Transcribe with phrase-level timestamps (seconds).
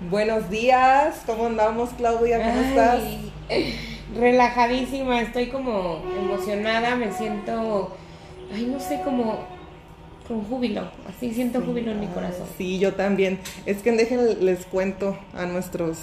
[0.00, 2.38] Buenos días, ¿cómo andamos Claudia?
[2.40, 3.02] ¿Cómo estás?
[4.16, 7.96] Relajadísima, estoy como emocionada, me siento,
[8.54, 9.40] ay, no sé, como
[10.28, 12.46] con júbilo, así siento júbilo en mi corazón.
[12.56, 13.40] Sí, yo también.
[13.66, 15.98] Es que dejen, les cuento a nuestros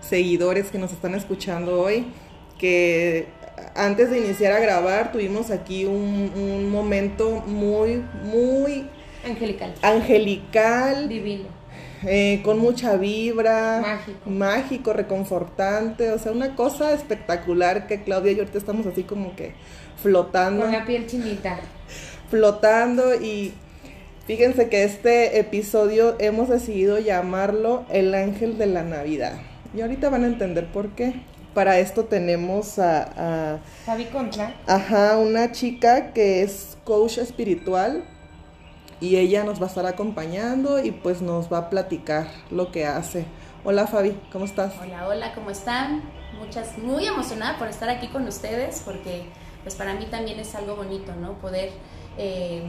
[0.00, 2.06] seguidores que nos están escuchando hoy
[2.58, 3.28] que
[3.76, 8.88] antes de iniciar a grabar tuvimos aquí un, un momento muy, muy
[9.24, 9.74] Angelical.
[9.82, 11.08] angelical.
[11.08, 11.55] Divino.
[12.06, 14.30] Eh, con mucha vibra, Mágico.
[14.30, 19.34] mágico, reconfortante, o sea, una cosa espectacular que Claudia y yo ahorita estamos así como
[19.36, 19.52] que
[20.00, 21.58] flotando, Con la piel chinita.
[22.30, 23.52] flotando y
[24.26, 29.34] fíjense que este episodio hemos decidido llamarlo El Ángel de la Navidad.
[29.74, 31.14] Y ahorita van a entender por qué.
[31.54, 34.54] Para esto tenemos a, a Fabi Contra.
[34.66, 38.04] Ajá, una chica que es coach espiritual
[39.00, 42.86] y ella nos va a estar acompañando y pues nos va a platicar lo que
[42.86, 43.26] hace.
[43.64, 44.74] Hola Fabi, ¿cómo estás?
[44.80, 46.02] Hola, hola, ¿cómo están?
[46.38, 49.26] Muchas, muy emocionada por estar aquí con ustedes porque
[49.62, 51.34] pues para mí también es algo bonito, ¿no?
[51.34, 51.70] Poder
[52.16, 52.62] eh,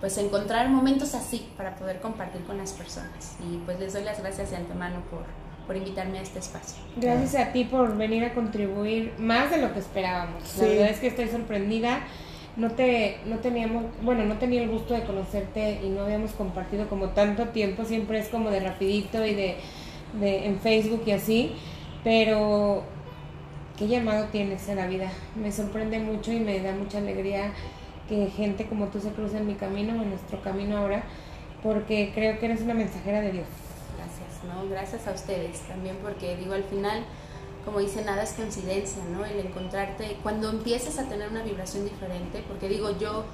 [0.00, 4.20] pues encontrar momentos así para poder compartir con las personas y pues les doy las
[4.20, 5.24] gracias de antemano por,
[5.66, 6.82] por invitarme a este espacio.
[6.96, 10.56] Gracias a ti por venir a contribuir más de lo que esperábamos.
[10.58, 12.00] La verdad es que estoy sorprendida.
[12.56, 16.88] No te, no teníamos, bueno, no tenía el gusto de conocerte y no habíamos compartido
[16.88, 17.84] como tanto tiempo.
[17.84, 19.56] Siempre es como de rapidito y de,
[20.20, 21.52] de en Facebook y así.
[22.04, 22.84] Pero
[23.78, 25.10] qué llamado tienes en la vida.
[25.34, 27.52] Me sorprende mucho y me da mucha alegría
[28.08, 31.02] que gente como tú se cruce en mi camino, en nuestro camino ahora,
[31.62, 33.46] porque creo que eres una mensajera de Dios.
[33.96, 34.68] Gracias, ¿no?
[34.68, 37.04] Gracias a ustedes también porque digo al final,
[37.64, 39.24] como dice, nada es coincidencia, ¿no?
[39.24, 43.24] El encontrarte, cuando empiezas a tener una vibración diferente, porque digo yo,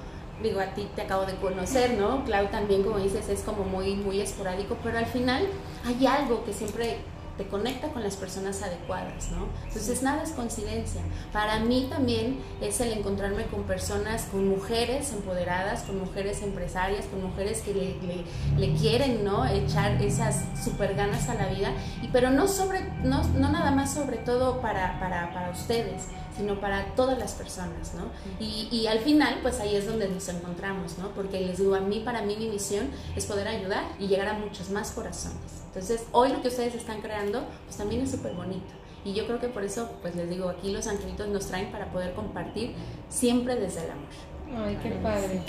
[0.41, 2.23] digo a ti te acabo de conocer, ¿no?
[2.25, 5.47] Clau también, como dices, es como muy, muy esporádico, pero al final
[5.85, 6.97] hay algo que siempre
[7.37, 9.47] te conecta con las personas adecuadas, ¿no?
[9.67, 11.01] Entonces nada es coincidencia.
[11.31, 17.23] Para mí también es el encontrarme con personas, con mujeres empoderadas, con mujeres empresarias, con
[17.23, 18.25] mujeres que le, le-
[18.57, 19.45] le quieren, ¿no?
[19.47, 23.93] Echar esas super ganas a la vida, y pero no sobre, no, no nada más
[23.93, 28.03] sobre todo para, para, para ustedes, sino para todas las personas, ¿no?
[28.39, 31.09] Y, y al final, pues ahí es donde nos encontramos, ¿no?
[31.09, 34.33] Porque les digo, a mí, para mí, mi misión es poder ayudar y llegar a
[34.33, 35.61] muchos más corazones.
[35.67, 38.73] Entonces, hoy lo que ustedes están creando, pues también es súper bonito.
[39.03, 41.91] Y yo creo que por eso, pues les digo, aquí los angelitos nos traen para
[41.91, 42.73] poder compartir
[43.09, 44.67] siempre desde el amor.
[44.67, 45.41] Ay, qué padre.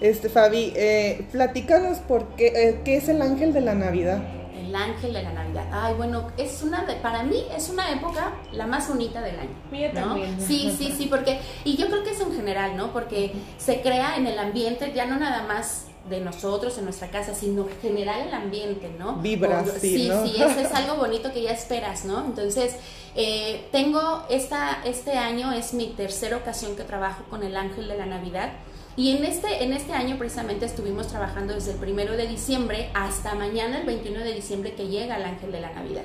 [0.00, 4.22] Este Fabi, eh, platícanos por qué, eh, qué es el ángel de la Navidad.
[4.72, 5.66] El ángel de la Navidad.
[5.70, 9.50] Ay, bueno, es una de, para mí es una época la más bonita del año.
[9.70, 10.00] Mía ¿no?
[10.00, 10.40] también.
[10.40, 12.90] Sí, sí, sí, porque, y yo creo que es en general, ¿no?
[12.90, 17.34] Porque se crea en el ambiente, ya no nada más de nosotros en nuestra casa,
[17.34, 19.16] sino general el ambiente, ¿no?
[19.16, 20.24] Vibra, O- sí, sí, ¿no?
[20.24, 22.24] sí, eso es algo bonito que ya esperas, ¿no?
[22.24, 22.74] Entonces,
[23.14, 27.98] eh, tengo esta, este año es mi tercera ocasión que trabajo con el ángel de
[27.98, 28.52] la Navidad.
[28.96, 33.34] Y en este, en este año precisamente estuvimos trabajando desde el primero de diciembre hasta
[33.34, 36.02] mañana, el 21 de diciembre, que llega el ángel de la Navidad.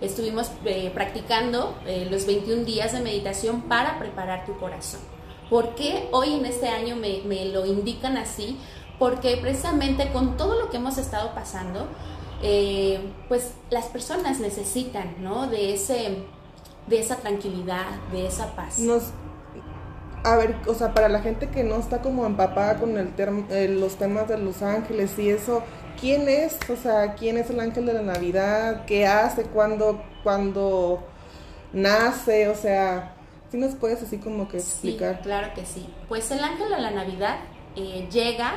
[0.00, 5.00] Estuvimos eh, practicando eh, los 21 días de meditación para preparar tu corazón.
[5.50, 8.56] ¿Por qué hoy en este año me, me lo indican así?
[8.98, 11.88] Porque precisamente con todo lo que hemos estado pasando,
[12.42, 15.46] eh, pues las personas necesitan, ¿no?
[15.46, 16.24] De ese,
[16.86, 18.78] de esa tranquilidad, de esa paz.
[18.78, 19.12] Nos,
[20.24, 23.46] a ver, o sea, para la gente que no está como empapada con el term-
[23.50, 25.62] eh, los temas de los ángeles y eso,
[26.00, 26.58] ¿quién es?
[26.68, 28.84] O sea, ¿quién es el ángel de la Navidad?
[28.86, 29.44] ¿Qué hace?
[29.44, 31.02] ¿Cuándo, cuándo
[31.72, 32.48] nace?
[32.48, 33.14] O sea,
[33.50, 35.16] si nos puedes así como que explicar?
[35.16, 35.88] Sí, claro que sí.
[36.08, 37.36] Pues el ángel de la Navidad
[37.76, 38.52] eh, llega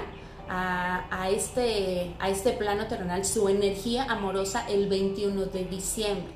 [0.50, 6.34] a, a este, a este plano terrenal, su energía amorosa, el 21 de diciembre.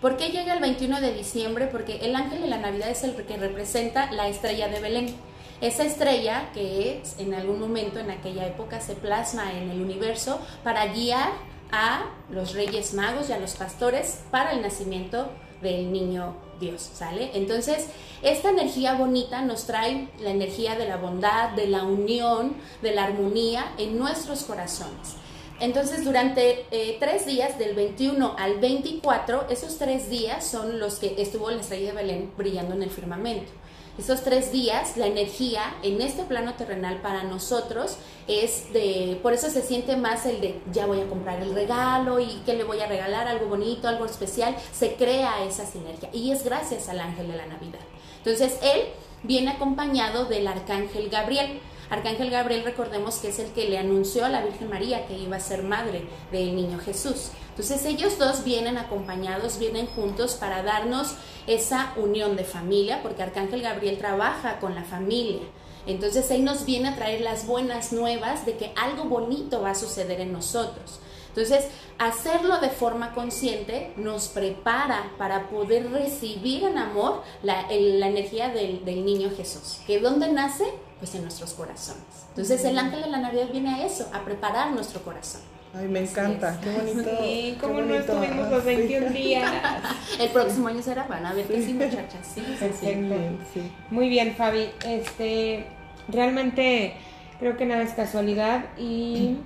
[0.00, 1.66] ¿Por qué llega el 21 de diciembre?
[1.66, 5.14] Porque el ángel de la Navidad es el que representa la estrella de Belén.
[5.60, 10.40] Esa estrella que es, en algún momento en aquella época se plasma en el universo
[10.64, 11.30] para guiar
[11.70, 15.30] a los reyes magos y a los pastores para el nacimiento
[15.60, 17.32] del niño Dios, ¿sale?
[17.34, 17.88] Entonces,
[18.22, 23.04] esta energía bonita nos trae la energía de la bondad, de la unión, de la
[23.04, 25.19] armonía en nuestros corazones.
[25.60, 31.20] Entonces, durante eh, tres días, del 21 al 24, esos tres días son los que
[31.20, 33.52] estuvo la estrella de Belén brillando en el firmamento.
[33.98, 39.50] Esos tres días, la energía en este plano terrenal para nosotros es de, por eso
[39.50, 42.80] se siente más el de ya voy a comprar el regalo y qué le voy
[42.80, 47.30] a regalar, algo bonito, algo especial, se crea esa sinergia y es gracias al ángel
[47.30, 47.80] de la Navidad.
[48.24, 48.84] Entonces él
[49.22, 51.60] viene acompañado del arcángel Gabriel.
[51.90, 55.36] Arcángel Gabriel, recordemos que es el que le anunció a la Virgen María que iba
[55.36, 57.30] a ser madre del niño Jesús.
[57.50, 61.16] Entonces ellos dos vienen acompañados, vienen juntos para darnos
[61.48, 65.42] esa unión de familia, porque Arcángel Gabriel trabaja con la familia.
[65.86, 69.74] Entonces Él nos viene a traer las buenas nuevas de que algo bonito va a
[69.74, 71.00] suceder en nosotros.
[71.30, 71.68] Entonces,
[71.98, 79.30] hacerlo de forma consciente nos prepara para poder recibir en amor la, energía del, niño
[79.36, 79.78] Jesús.
[79.86, 80.64] ¿Que dónde nace?
[80.98, 82.02] Pues en nuestros corazones.
[82.30, 85.40] Entonces, el ángel de la Navidad viene a eso, a preparar nuestro corazón.
[85.72, 87.10] Ay, me encanta, qué bonito.
[87.22, 89.52] Sí, como no estuvimos los 21 días.
[90.18, 92.26] El próximo año será, van a ver que sí, muchachas.
[92.34, 92.42] Sí,
[92.80, 94.70] sí, Muy bien, Fabi.
[94.84, 95.66] Este,
[96.08, 96.96] realmente
[97.38, 99.36] creo que nada es casualidad y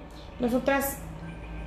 [0.40, 0.96] nosotras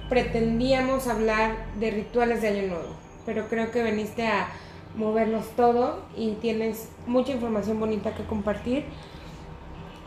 [0.09, 2.95] pretendíamos hablar de rituales de Año Nuevo,
[3.25, 4.48] pero creo que veniste a
[4.95, 8.86] movernos todo y tienes mucha información bonita que compartir.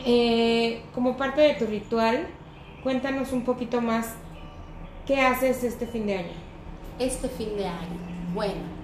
[0.05, 2.27] Eh, como parte de tu ritual,
[2.83, 4.15] cuéntanos un poquito más
[5.05, 6.51] qué haces este fin de año.
[6.99, 7.99] Este fin de año,
[8.33, 8.80] bueno,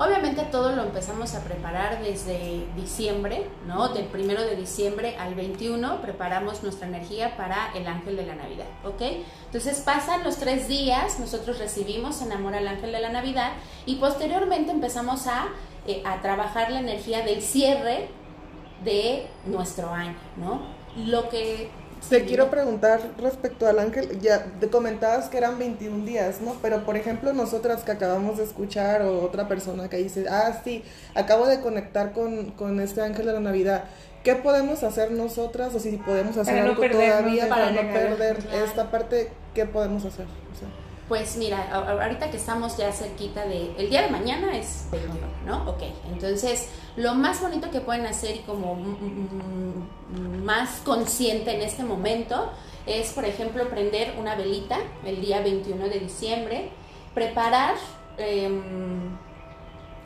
[0.00, 3.90] Obviamente todo lo empezamos a preparar desde diciembre, ¿no?
[3.90, 8.64] Del primero de diciembre al 21 preparamos nuestra energía para el ángel de la Navidad,
[8.82, 9.02] ¿ok?
[9.44, 13.52] Entonces pasan los tres días, nosotros recibimos en amor al ángel de la Navidad
[13.84, 15.48] y posteriormente empezamos a,
[15.86, 18.08] eh, a trabajar la energía del cierre
[18.82, 20.62] de nuestro año, ¿no?
[20.96, 21.70] Lo que
[22.08, 26.56] te quiero preguntar respecto al ángel, ya te comentabas que eran 21 días, ¿no?
[26.62, 30.84] Pero por ejemplo, nosotras que acabamos de escuchar o otra persona que dice, ah, sí,
[31.14, 33.84] acabo de conectar con, con este ángel de la Navidad,
[34.24, 39.30] ¿qué podemos hacer nosotras o si podemos hacer algo todavía para, no perder esta parte,
[39.54, 40.26] qué podemos hacer?
[41.10, 43.74] Pues mira, ahorita que estamos ya cerquita de...
[43.76, 45.68] El día de mañana es 21, ¿no?
[45.68, 48.76] Ok, entonces lo más bonito que pueden hacer y como
[50.44, 52.52] más consciente en este momento
[52.86, 56.70] es, por ejemplo, prender una velita el día 21 de diciembre,
[57.12, 57.74] preparar...
[58.16, 59.18] Em,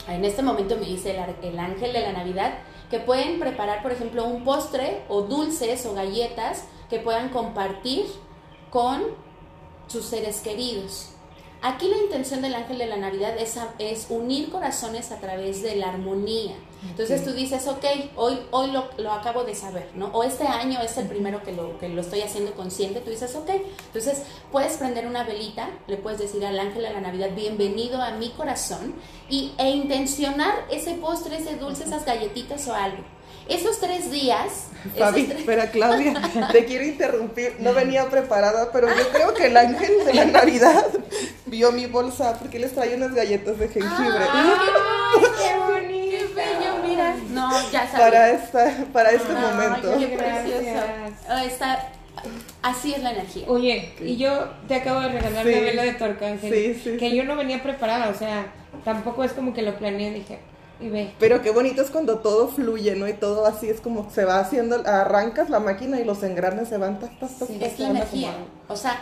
[0.08, 2.54] en este momento me dice el, el ángel de la Navidad
[2.88, 8.06] que pueden preparar, por ejemplo, un postre o dulces o galletas que puedan compartir
[8.70, 9.02] con
[9.86, 11.10] sus seres queridos.
[11.62, 15.76] Aquí la intención del ángel de la Navidad es, es unir corazones a través de
[15.76, 16.56] la armonía.
[16.90, 17.84] Entonces tú dices, ok,
[18.16, 20.08] hoy, hoy lo, lo, acabo de saber, ¿no?
[20.08, 23.34] O este año es el primero que lo, que lo estoy haciendo consciente, tú dices,
[23.34, 23.48] ok.
[23.86, 28.10] Entonces puedes prender una velita, le puedes decir al ángel de la Navidad, bienvenido a
[28.10, 28.94] mi corazón,
[29.30, 33.02] y, e intencionar ese postre, ese dulce, esas galletitas o algo.
[33.48, 34.68] Esos tres días.
[34.98, 36.14] Fabi, espera, Claudia,
[36.52, 37.56] te quiero interrumpir.
[37.58, 40.86] No venía preparada, pero yo creo que el ángel de la Navidad
[41.46, 44.24] vio mi bolsa porque les trae unas galletas de jengibre.
[44.32, 46.04] ¡Qué bonito!
[46.10, 46.74] ¡Qué bello!
[46.86, 47.98] Mira, no, ya sabes.
[47.98, 49.98] Para, esta, para este momento.
[49.98, 50.80] ¡Qué precioso!
[52.62, 53.46] así es la energía.
[53.48, 56.52] Oye, y yo te acabo de regalar la vela de tu arcángel.
[56.52, 58.46] Sí, sí, que yo no venía preparada, o sea,
[58.84, 60.12] tampoco es como que lo planeé.
[60.12, 60.38] Dije,
[61.18, 63.08] pero qué bonito es cuando todo fluye, ¿no?
[63.08, 66.78] Y todo así es como se va haciendo, arrancas la máquina y los engranes se
[66.78, 66.98] van.
[67.60, 68.32] es la energía.
[68.68, 68.98] O sea,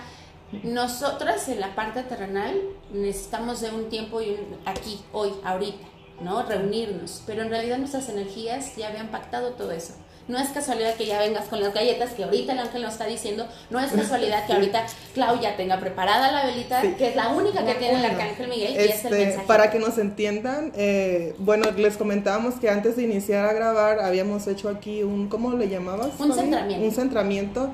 [0.62, 2.55] nosotras en la parte terrenal
[2.93, 4.37] necesitamos de un tiempo y
[4.67, 5.87] aquí, hoy, ahorita,
[6.20, 6.43] ¿no?
[6.43, 7.23] Reunirnos.
[7.26, 9.94] Pero en realidad nuestras energías ya habían pactado todo eso.
[10.32, 13.05] No es casualidad que ya vengas con las galletas que ahorita el ángel nos está
[13.05, 13.46] diciendo.
[13.69, 17.75] No es casualidad que ahorita Claudia tenga preparada la velita, que es la única que
[17.75, 21.98] tiene el arcángel Miguel, y es el este, Para que nos entiendan, eh, bueno, les
[21.98, 26.19] comentábamos que antes de iniciar a grabar habíamos hecho aquí un, ¿cómo le llamabas?
[26.19, 26.86] Un centramiento.
[26.86, 27.70] Un centramiento.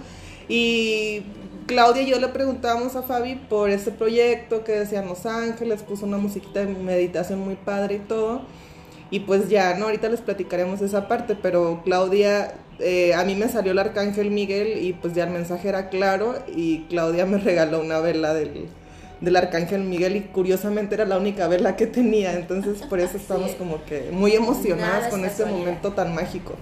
[0.49, 1.23] Y
[1.67, 6.07] Claudia y yo le preguntábamos a Fabi por ese proyecto que decían Los Ángeles, puso
[6.07, 8.43] una musiquita de meditación muy padre y todo.
[9.11, 9.87] Y pues ya, ¿no?
[9.87, 14.85] Ahorita les platicaremos esa parte, pero Claudia, eh, a mí me salió el arcángel Miguel
[14.85, 18.67] y pues ya el mensaje era claro y Claudia me regaló una vela del,
[19.21, 23.53] del arcángel Miguel y curiosamente era la única vela que tenía, entonces por eso estamos
[23.53, 26.55] como que muy emocionadas con este momento tan mágico.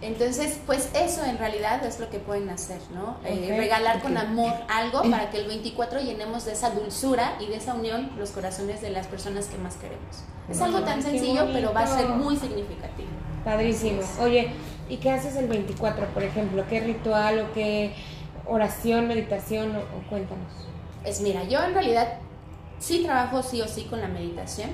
[0.00, 3.16] Entonces, pues eso en realidad es lo que pueden hacer, ¿no?
[3.24, 7.56] Eh, regalar con amor algo para que el 24 llenemos de esa dulzura y de
[7.56, 10.24] esa unión los corazones de las personas que más queremos.
[10.48, 13.08] Es algo tan sencillo, pero va a ser muy significativo.
[13.44, 14.02] Padrísimo.
[14.20, 14.52] Oye,
[14.88, 16.64] ¿y qué haces el 24, por ejemplo?
[16.68, 17.94] ¿Qué ritual o qué
[18.46, 20.52] oración, meditación o, cuéntanos?
[21.02, 22.18] Pues mira, yo en realidad
[22.78, 24.70] sí trabajo sí o sí con la meditación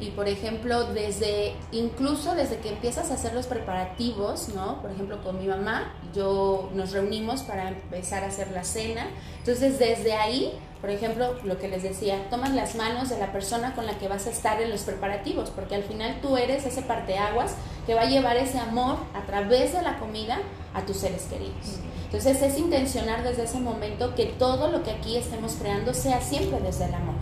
[0.00, 5.22] y por ejemplo desde incluso desde que empiezas a hacer los preparativos no por ejemplo
[5.22, 9.08] con mi mamá yo nos reunimos para empezar a hacer la cena.
[9.38, 13.74] Entonces, desde ahí, por ejemplo, lo que les decía, tomas las manos de la persona
[13.74, 16.82] con la que vas a estar en los preparativos, porque al final tú eres ese
[16.82, 17.54] parteaguas
[17.86, 20.38] que va a llevar ese amor a través de la comida
[20.72, 21.80] a tus seres queridos.
[22.04, 26.60] Entonces, es intencionar desde ese momento que todo lo que aquí estemos creando sea siempre
[26.60, 27.16] desde el amor.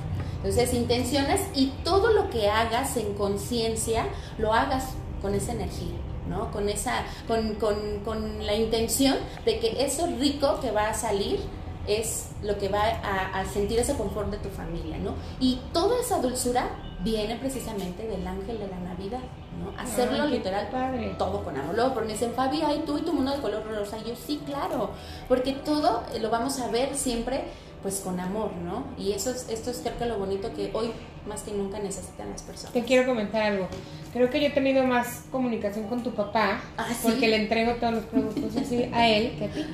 [0.45, 4.07] Entonces, intenciones y todo lo que hagas en conciencia,
[4.39, 4.89] lo hagas
[5.21, 5.97] con esa energía.
[6.29, 6.51] ¿no?
[6.53, 11.41] Con esa, con, con, con, la intención de que eso rico que va a salir
[11.87, 15.15] es lo que va a, sentir ese confort de tu familia, ¿no?
[15.41, 16.71] Y toda esa dulzura
[17.01, 19.21] viene precisamente del ángel de la Navidad,
[19.59, 19.81] ¿no?
[19.81, 21.15] Hacerlo literal, padre.
[21.19, 21.75] todo con amor.
[21.75, 23.99] Luego, me dicen, Fabi, ay, tú y tu mundo de color rosa.
[23.99, 24.91] yo, sí, claro,
[25.29, 27.45] porque todo lo vamos a ver siempre
[27.83, 28.85] pues con amor, ¿no?
[28.97, 30.93] Y eso es, esto es creo que lo bonito que hoy
[31.27, 32.73] más que nunca necesitan las personas.
[32.73, 33.69] Te quiero comentar algo.
[34.13, 37.95] Creo que yo he tenido más comunicación con tu papá ¿Ah, porque le entrego todos
[37.95, 39.67] los productos así a él que a ti.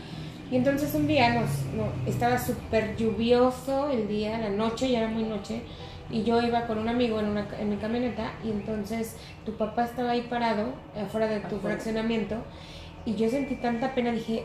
[0.51, 5.09] Y entonces un día nos, no, estaba súper lluvioso el día, la noche, ya era
[5.09, 5.61] muy noche,
[6.11, 9.85] y yo iba con un amigo en, una, en mi camioneta y entonces tu papá
[9.85, 12.37] estaba ahí parado afuera de tu fraccionamiento
[13.05, 14.45] y yo sentí tanta pena, dije,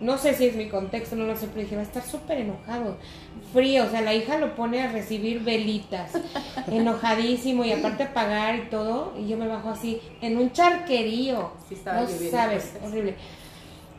[0.00, 2.38] no sé si es mi contexto, no lo sé, pero dije, va a estar súper
[2.38, 2.96] enojado,
[3.52, 6.12] frío, o sea, la hija lo pone a recibir velitas,
[6.70, 11.52] enojadísimo y aparte a pagar y todo, y yo me bajo así, en un charquerío,
[11.86, 13.16] no sabes, horrible.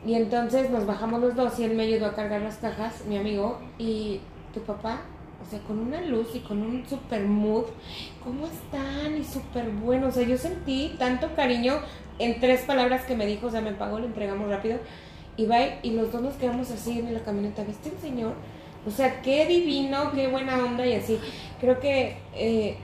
[0.06, 3.18] Y entonces nos bajamos los dos y él me ayudó a cargar las cajas, mi
[3.18, 4.20] amigo, y
[4.54, 5.02] tu papá,
[5.46, 7.64] o sea, con una luz y con un super mood,
[8.24, 9.18] ¿cómo están?
[9.18, 11.74] Y súper bueno, o sea, yo sentí tanto cariño
[12.18, 14.78] en tres palabras que me dijo, o sea, me pagó, le entregamos rápido
[15.40, 18.34] y va y los dos nos quedamos así en la camioneta, ¿viste el señor?
[18.86, 21.18] O sea, qué divino, qué buena onda y así.
[21.60, 22.76] Creo que eh,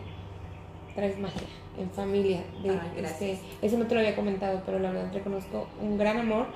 [0.95, 1.43] traes magia
[1.79, 2.43] en familia.
[2.63, 6.47] De, este, eso no te lo había comentado, pero la verdad reconozco un gran amor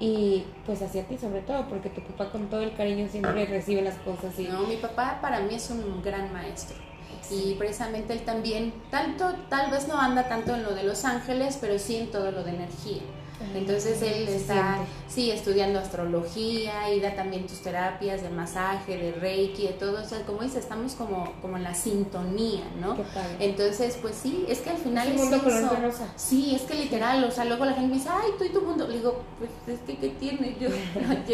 [0.00, 3.82] y pues hacia ti sobre todo, porque tu papá con todo el cariño siempre recibe
[3.82, 4.36] las cosas.
[4.40, 4.48] Y...
[4.48, 6.76] No, mi papá para mí es un gran maestro.
[7.30, 11.58] Y precisamente él también, tanto, tal vez no anda tanto en lo de los ángeles,
[11.60, 13.02] pero sí en todo lo de energía.
[13.54, 14.78] Entonces él está,
[15.08, 20.00] sí, estudiando astrología y da también tus terapias de masaje, de reiki, de todo.
[20.00, 22.96] eso como dice, estamos como, como en la sintonía, ¿no?
[23.38, 26.08] Entonces, pues sí, es que al final es, mundo rosa.
[26.16, 28.60] Sí, es que literal, o sea, luego la gente me dice, ay, tú y tu
[28.62, 28.86] mundo.
[28.88, 30.56] Le digo, pues es que, ¿qué tiene?
[30.60, 30.68] Yo,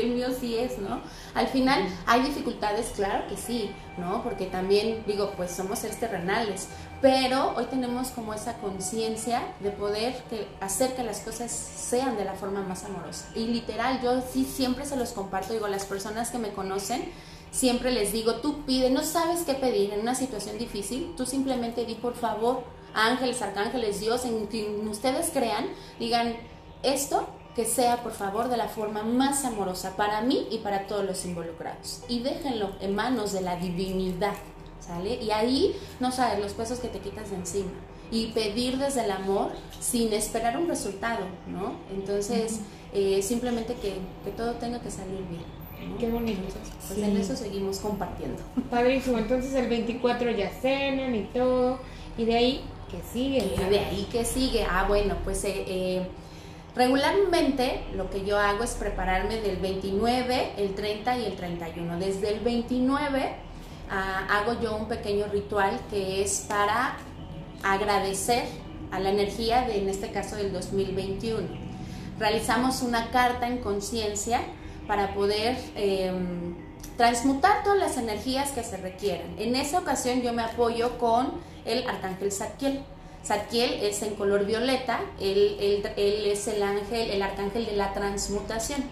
[0.01, 1.01] el mío sí es, ¿no?
[1.35, 2.93] Al final, ¿hay dificultades?
[2.95, 4.23] Claro que sí, ¿no?
[4.23, 6.69] Porque también, digo, pues somos seres terrenales,
[7.05, 12.25] pero hoy tenemos como esa conciencia de poder que, hacer que las cosas sean de
[12.25, 13.29] la forma más amorosa.
[13.35, 17.05] Y literal, yo sí siempre se los comparto, digo, las personas que me conocen,
[17.51, 21.85] siempre les digo, tú pide, no sabes qué pedir en una situación difícil, tú simplemente
[21.85, 25.67] di por favor, ángeles, arcángeles, Dios, en quien ustedes crean,
[25.99, 26.35] digan
[26.83, 31.05] esto que sea por favor de la forma más amorosa para mí y para todos
[31.05, 32.01] los involucrados.
[32.09, 34.33] Y déjenlo en manos de la divinidad
[35.21, 37.71] y ahí no sabes los pesos que te quitas de encima.
[38.11, 39.51] Y pedir desde el amor
[39.81, 41.75] sin esperar un resultado, ¿no?
[41.91, 42.61] Entonces,
[42.93, 43.95] eh, simplemente que,
[44.33, 45.43] todo tenga que salir bien.
[45.99, 46.41] Qué bonito.
[46.87, 48.41] pues en eso seguimos compartiendo.
[48.71, 49.19] Padrísimo.
[49.19, 51.79] Entonces el 24 ya cenan y todo.
[52.17, 53.39] Y de ahí, ¿qué sigue?
[53.39, 54.65] Y de ahí, ¿qué sigue?
[54.69, 56.07] Ah, bueno, pues eh, eh,
[56.77, 61.99] regularmente lo que yo hago es prepararme del 29, el 30 y el 31.
[61.99, 63.45] Desde el 29
[63.91, 66.97] Ah, hago yo un pequeño ritual que es para
[67.63, 68.45] agradecer
[68.91, 71.49] a la energía de, en este caso, del 2021.
[72.19, 74.41] Realizamos una carta en conciencia
[74.87, 76.55] para poder em,
[76.97, 79.35] transmutar todas las energías que se requieran.
[79.39, 81.33] En esa ocasión yo me apoyo con
[81.65, 82.83] el arcángel Zadkiel.
[83.25, 85.57] Zadkiel es en color violeta, él,
[85.97, 88.85] él es el ángel, el arcángel de la transmutación.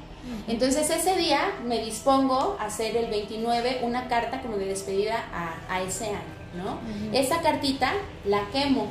[0.47, 5.25] Entonces ese día me dispongo a hacer el 29 una carta como de despedida
[5.69, 6.21] a, ese año,
[6.57, 6.79] ¿no?
[7.13, 7.93] Esa cartita
[8.25, 8.87] la quemo,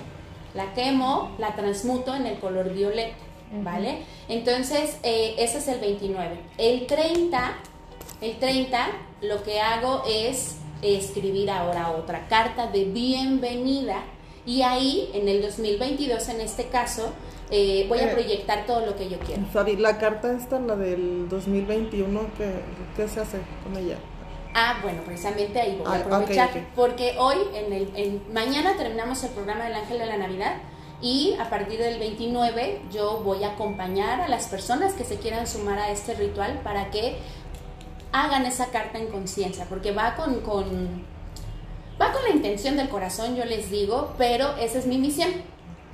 [0.53, 3.15] la quemo, la transmuto en el color violeta,
[3.63, 4.03] ¿vale?
[4.27, 6.37] Entonces eh, ese es el 29.
[6.57, 7.53] El 30,
[8.19, 8.87] el 30
[9.21, 14.03] lo que hago es escribir ahora otra carta de bienvenida
[14.45, 17.13] y ahí en el 2022 en este caso
[17.51, 19.45] eh, voy a eh, proyectar todo lo que yo quiero.
[19.51, 22.53] Fabi, la carta esta, la del 2021, ¿qué,
[22.95, 23.97] qué se hace con ella?
[24.53, 29.31] Ah, bueno, precisamente ahí voy a ah, aprovechar, porque hoy, en el, mañana terminamos el
[29.31, 30.57] programa del Ángel de la Navidad
[31.01, 35.47] y a partir del 29 yo voy a acompañar a las personas que se quieran
[35.47, 37.17] sumar a este ritual para que
[38.11, 41.05] hagan esa carta en conciencia, porque va con, con,
[42.01, 45.29] va con la intención del corazón, yo les digo, pero esa es mi misión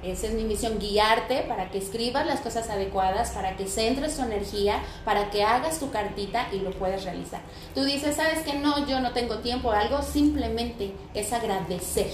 [0.03, 4.21] Esa es mi misión, guiarte para que escribas las cosas adecuadas, para que centres tu
[4.21, 7.41] energía, para que hagas tu cartita y lo puedas realizar.
[7.73, 12.11] Tú dices, ¿sabes que No, yo no tengo tiempo, algo simplemente es agradecer,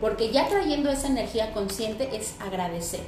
[0.00, 3.04] porque ya trayendo esa energía consciente es agradecer.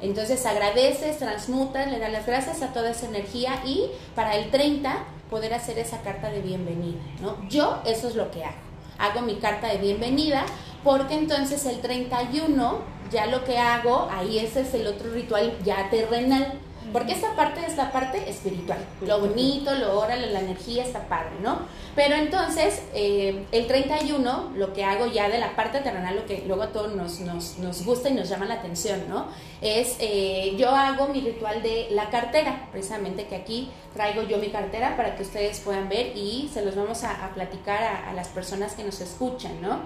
[0.00, 3.86] Entonces agradeces, transmutas, le das las gracias a toda esa energía y
[4.16, 7.48] para el 30 poder hacer esa carta de bienvenida, ¿no?
[7.48, 8.71] Yo eso es lo que hago.
[9.02, 10.44] Hago mi carta de bienvenida
[10.84, 12.78] porque entonces el 31
[13.10, 16.52] ya lo que hago, ahí ese es el otro ritual ya terrenal.
[16.92, 18.78] Porque esta parte es la parte espiritual.
[19.00, 21.60] Lo bonito, lo oral, la energía está padre, ¿no?
[21.94, 26.44] Pero entonces, eh, el 31, lo que hago ya de la parte terrenal, lo que
[26.46, 29.28] luego a todos nos, nos, nos gusta y nos llama la atención, ¿no?
[29.60, 34.48] Es, eh, yo hago mi ritual de la cartera, precisamente que aquí traigo yo mi
[34.48, 38.28] cartera para que ustedes puedan ver y se los vamos a, platicar a, a, las
[38.28, 39.80] personas que nos escuchan, ¿no?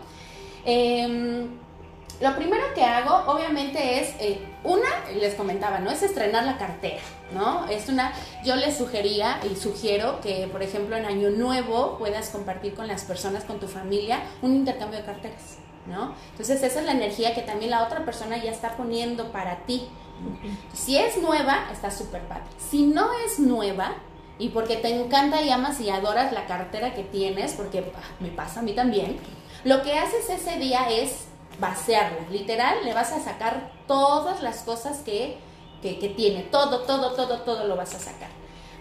[0.65, 1.47] Eh,
[2.21, 5.91] lo primero que hago, obviamente, es, eh, una, les comentaba, ¿no?
[5.91, 7.01] Es estrenar la cartera,
[7.33, 7.67] ¿no?
[7.69, 12.75] Es una, yo les sugería y sugiero que, por ejemplo, en Año Nuevo puedas compartir
[12.75, 16.15] con las personas, con tu familia, un intercambio de carteras, ¿no?
[16.31, 19.89] Entonces, esa es la energía que también la otra persona ya está poniendo para ti.
[20.73, 22.45] Si es nueva, está súper padre.
[22.59, 23.95] Si no es nueva,
[24.39, 28.29] y porque te encanta y amas y adoras la cartera que tienes, porque ah, me
[28.29, 29.19] pasa a mí también,
[29.65, 31.27] lo que haces ese día es
[31.59, 32.29] vaciarla.
[32.31, 35.39] Literal, le vas a sacar todas las cosas que,
[35.83, 36.43] que, tiene.
[36.43, 38.29] Todo, todo, todo, todo lo vas a sacar.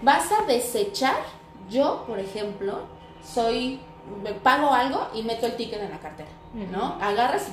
[0.01, 1.17] Vas a desechar.
[1.70, 2.84] Yo, por ejemplo,
[3.24, 3.79] soy.
[4.22, 6.29] Me pago algo y meto el ticket en la cartera.
[6.72, 6.98] ¿No?
[7.01, 7.48] Agarras.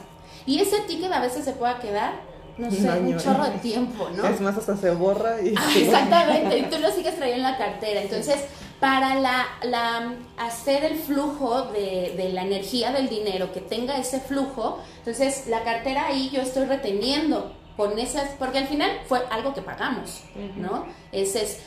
[0.44, 2.12] Y ese ticket a veces se puede quedar
[2.58, 4.26] no sé, un, chorro de tiempo, ¿no?
[4.26, 5.54] Es más, hasta se borra y...
[5.56, 8.02] Ah, exactamente, y tú lo sigues trayendo en la cartera.
[8.02, 8.44] Entonces,
[8.82, 14.18] para la, la, hacer el flujo de, de, la energía del dinero, que tenga ese
[14.18, 19.54] flujo, entonces la cartera ahí yo estoy reteniendo con esas, porque al final fue algo
[19.54, 20.24] que pagamos,
[20.56, 20.86] ¿no?
[21.12, 21.62] Ese es,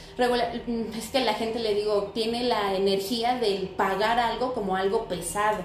[0.98, 5.64] es que la gente le digo, tiene la energía del pagar algo como algo pesado.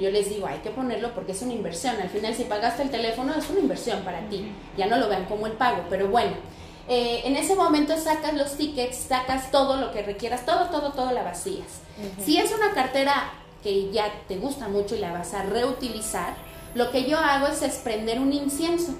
[0.00, 1.96] Yo les digo, hay que ponerlo porque es una inversión.
[2.00, 4.50] Al final, si pagaste el teléfono, es una inversión para ti.
[4.78, 6.32] Ya no lo vean como el pago, pero bueno
[6.88, 11.12] eh, en ese momento sacas los tickets, sacas todo lo que requieras, todo, todo, todo
[11.12, 11.80] la vacías.
[12.24, 16.34] Si es una cartera que ya te gusta mucho y la vas a reutilizar,
[16.74, 18.94] lo que yo hago es, es prender un incienso.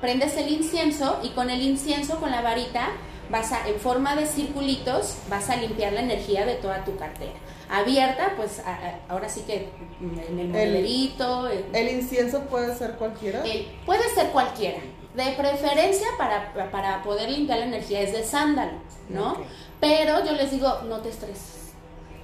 [0.00, 2.90] Prendes el incienso y con el incienso, con la varita,
[3.30, 7.32] vas a, en forma de circulitos, vas a limpiar la energía de toda tu cartera.
[7.68, 8.62] Abierta, pues
[9.08, 9.68] ahora sí que
[10.00, 11.48] en el modelerito.
[11.72, 13.42] El, incienso puede ser cualquiera?
[13.86, 14.80] puede ser cualquiera.
[15.14, 19.36] De preferencia para, para poder limpiar la energía es de sándalo, ¿no?
[19.80, 21.72] Pero yo les digo, no te estreses.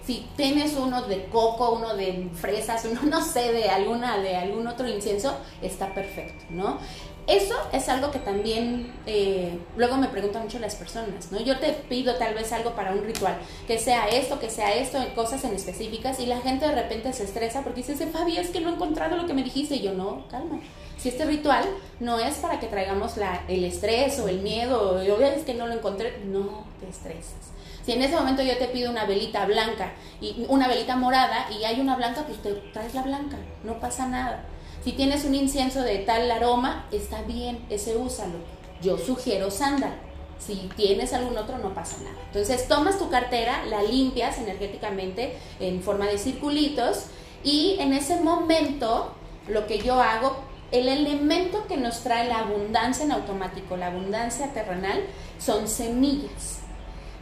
[0.04, 4.66] Si tienes uno de coco, uno de fresas, uno no sé, de alguna, de algún
[4.68, 6.78] otro incienso, está perfecto, ¿no?
[7.26, 11.40] Eso es algo que también eh, luego me preguntan mucho las personas, ¿no?
[11.40, 13.36] Yo te pido tal vez algo para un ritual,
[13.66, 17.24] que sea esto, que sea esto, cosas en específicas, y la gente de repente se
[17.24, 19.92] estresa porque dice, Fabi, es que no he encontrado lo que me dijiste, y yo,
[19.92, 20.60] no, calma
[20.96, 21.64] si este ritual
[22.00, 25.66] no es para que traigamos la, el estrés o el miedo, o es que no
[25.66, 27.52] lo encontré, no te estreses.
[27.84, 31.64] Si en ese momento yo te pido una velita blanca y una velita morada y
[31.64, 34.44] hay una blanca, pues te traes la blanca, no pasa nada.
[34.86, 38.38] Si tienes un incienso de tal aroma, está bien, ese úsalo.
[38.80, 39.96] Yo sugiero sándalo.
[40.38, 42.14] Si tienes algún otro, no pasa nada.
[42.28, 47.06] Entonces tomas tu cartera, la limpias energéticamente en forma de circulitos
[47.42, 49.12] y en ese momento
[49.48, 50.36] lo que yo hago
[50.70, 55.02] el elemento que nos trae la abundancia en automático, la abundancia terrenal,
[55.40, 56.55] son semillas.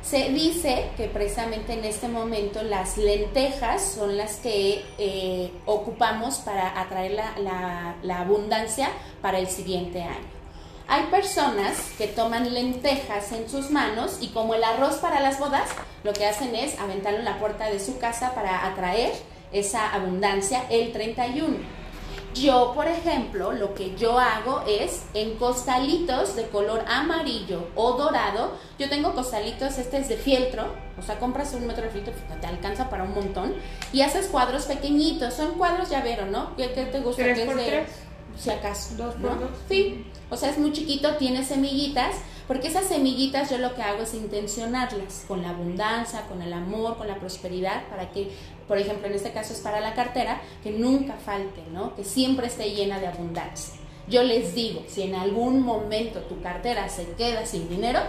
[0.05, 6.79] Se dice que precisamente en este momento las lentejas son las que eh, ocupamos para
[6.79, 8.91] atraer la, la abundancia
[9.23, 10.35] para el siguiente año.
[10.89, 15.71] Hay personas que toman lentejas en sus manos y como el arroz para las bodas,
[16.03, 19.15] lo que hacen es aventarlo en la puerta de su casa para atraer
[19.53, 21.84] esa abundancia el 31
[22.35, 28.53] yo, por ejemplo, lo que yo hago es en costalitos de color amarillo o dorado.
[28.79, 30.65] Yo tengo costalitos, este es de fieltro,
[30.99, 33.55] o sea, compras un metro de fieltro, te alcanza para un montón.
[33.93, 36.57] Y haces cuadros pequeñitos, son cuadros llavero, ¿no?
[36.57, 37.23] ¿Qué, te gusta?
[37.23, 37.89] ¿Tres por tres?
[38.39, 38.95] Si acaso.
[38.97, 39.51] ¿Dos por dos?
[39.69, 44.03] Sí, o sea, es muy chiquito, tiene semillitas porque esas semillitas yo lo que hago
[44.03, 48.31] es intencionarlas con la abundancia, con el amor, con la prosperidad, para que,
[48.69, 51.95] por ejemplo, en este caso es para la cartera, que nunca falte, ¿no?
[51.95, 53.75] Que siempre esté llena de abundancia.
[54.09, 58.01] Yo les digo, si en algún momento tu cartera se queda sin dinero,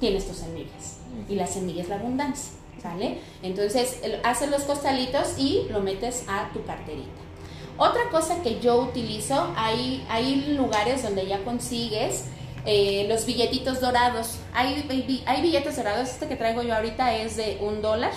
[0.00, 0.98] tienes tus semillas.
[1.28, 2.52] Y la semilla es la abundancia,
[2.82, 3.20] ¿sale?
[3.42, 7.24] Entonces, haces los costalitos y lo metes a tu carterita.
[7.76, 12.24] Otra cosa que yo utilizo, hay, hay lugares donde ya consigues
[12.66, 14.38] eh, los billetitos dorados.
[14.52, 14.86] Hay,
[15.26, 18.12] hay billetes dorados, este que traigo yo ahorita es de un dólar.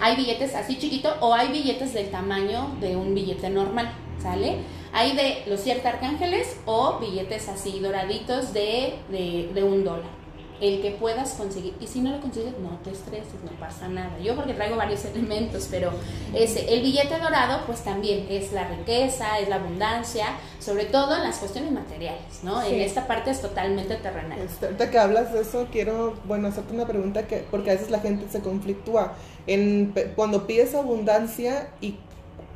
[0.00, 4.56] Hay billetes así chiquito o hay billetes del tamaño de un billete normal, ¿sale?
[4.92, 10.21] Hay de los siete arcángeles o billetes así doraditos de, de un dólar
[10.62, 11.74] el que puedas conseguir.
[11.80, 14.16] Y si no lo consigues, no te estreses, no pasa nada.
[14.20, 15.90] Yo porque traigo varios elementos, pero
[16.34, 20.26] ese, el billete dorado, pues también es la riqueza, es la abundancia,
[20.60, 22.62] sobre todo en las cuestiones materiales, ¿no?
[22.62, 24.38] En esta parte es totalmente terrenal.
[24.38, 27.90] Este, ahorita que hablas de eso, quiero, bueno, hacerte una pregunta que, porque a veces
[27.90, 29.14] la gente se conflictúa.
[29.48, 31.96] En, cuando pides abundancia y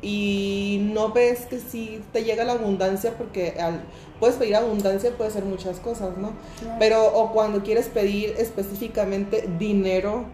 [0.01, 3.81] y no ves que si te llega la abundancia porque al,
[4.19, 6.31] puedes pedir abundancia puede ser muchas cosas, ¿no?
[6.79, 10.25] Pero o cuando quieres pedir específicamente dinero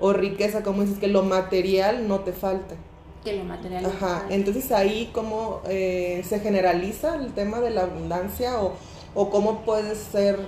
[0.00, 2.76] o riqueza, como dices, que lo material no te falte.
[3.24, 3.86] Que lo material.
[3.86, 8.74] Ajá, entonces ahí cómo eh, se generaliza el tema de la abundancia o,
[9.14, 10.38] o cómo puede ser...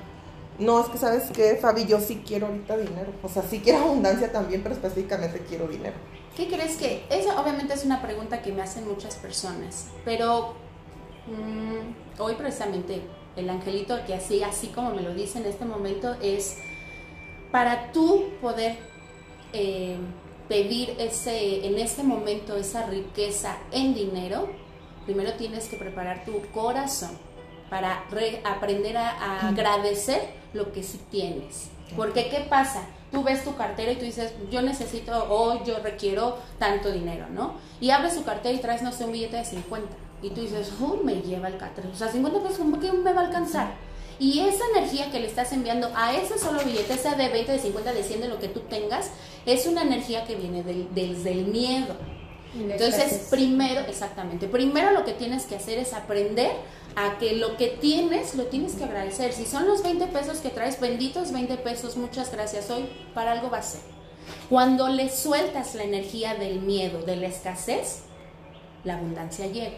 [0.58, 3.12] No, es que sabes que Fabi, yo sí quiero ahorita dinero.
[3.22, 5.96] O sea, sí quiero abundancia también, pero específicamente quiero dinero.
[6.36, 7.04] ¿Qué crees que?
[7.08, 10.54] Esa obviamente es una pregunta que me hacen muchas personas, pero
[11.26, 13.02] mm, hoy precisamente
[13.36, 16.58] el angelito que así, así como me lo dice en este momento, es
[17.50, 18.78] para tú poder
[19.52, 19.96] eh,
[20.48, 24.48] pedir ese, en este momento esa riqueza en dinero,
[25.04, 27.10] primero tienes que preparar tu corazón
[27.70, 28.04] para
[28.44, 31.70] aprender a agradecer lo que sí tienes.
[31.96, 32.86] Porque ¿qué pasa?
[33.10, 37.54] tú ves tu cartera y tú dices, yo necesito o yo requiero tanto dinero, ¿no?
[37.80, 39.88] Y abres tu cartera y traes, no sé, un billete de 50.
[40.22, 41.88] Y tú dices, oh, me lleva el cartera.
[41.92, 43.74] O sea, 50 pesos, ¿cómo que me va a alcanzar?
[44.18, 47.58] Y esa energía que le estás enviando a ese solo billete, sea de 20, de
[47.58, 49.10] 50, de 100, de lo que tú tengas,
[49.44, 51.94] es una energía que viene del, desde el miedo.
[52.58, 56.52] Entonces, primero, exactamente, primero lo que tienes que hacer es aprender
[56.94, 59.34] a que lo que tienes lo tienes que agradecer.
[59.34, 62.70] Si son los 20 pesos que traes, benditos 20 pesos, muchas gracias.
[62.70, 63.82] Hoy para algo va a ser.
[64.48, 68.00] Cuando le sueltas la energía del miedo, de la escasez,
[68.84, 69.76] la abundancia llega.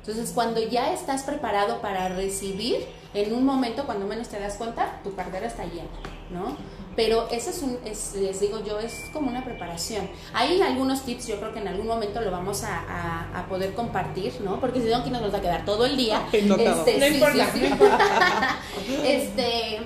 [0.00, 5.00] Entonces, cuando ya estás preparado para recibir, en un momento, cuando menos te das cuenta,
[5.02, 5.88] tu cartera está llena,
[6.30, 6.56] ¿no?
[6.96, 10.08] Pero eso es un, les digo yo, es como una preparación.
[10.32, 14.60] Hay algunos tips, yo creo que en algún momento lo vamos a, poder compartir, ¿no?
[14.60, 16.22] Porque si no, aquí nos va a quedar todo el día.
[16.44, 17.48] No, este, no importa,
[19.04, 19.80] este,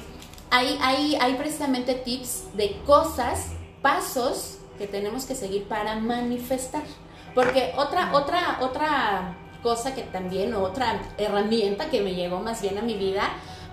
[0.50, 3.48] hay, hay, hay precisamente tips de cosas,
[3.83, 6.85] pasos que tenemos que seguir para manifestar.
[7.35, 12.83] Porque otra, otra, otra cosa que también, otra herramienta que me llegó más bien a
[12.83, 13.22] mi vida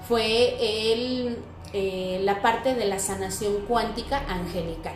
[0.07, 0.55] fue
[0.91, 1.37] el
[1.73, 4.95] eh, la parte de la sanación cuántica angelical.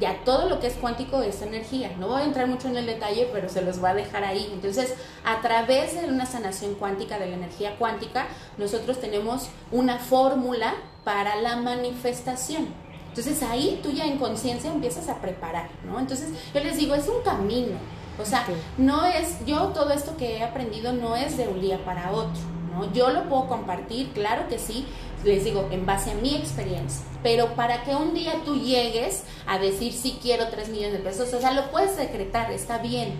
[0.00, 1.92] Ya todo lo que es cuántico es energía.
[2.00, 4.50] No voy a entrar mucho en el detalle, pero se los voy a dejar ahí.
[4.52, 8.26] Entonces, a través de una sanación cuántica, de la energía cuántica,
[8.58, 10.74] nosotros tenemos una fórmula
[11.04, 12.74] para la manifestación.
[13.08, 16.00] Entonces ahí tú ya en conciencia empiezas a preparar, ¿no?
[16.00, 17.78] Entonces yo les digo, es un camino.
[18.20, 18.46] O sea,
[18.78, 22.40] no es, yo todo esto que he aprendido no es de un día para otro,
[22.72, 22.92] ¿no?
[22.92, 24.86] Yo lo puedo compartir, claro que sí,
[25.24, 27.04] les digo, en base a mi experiencia.
[27.22, 31.32] Pero para que un día tú llegues a decir si quiero 3 millones de pesos,
[31.32, 33.14] o sea, lo puedes decretar, está bien.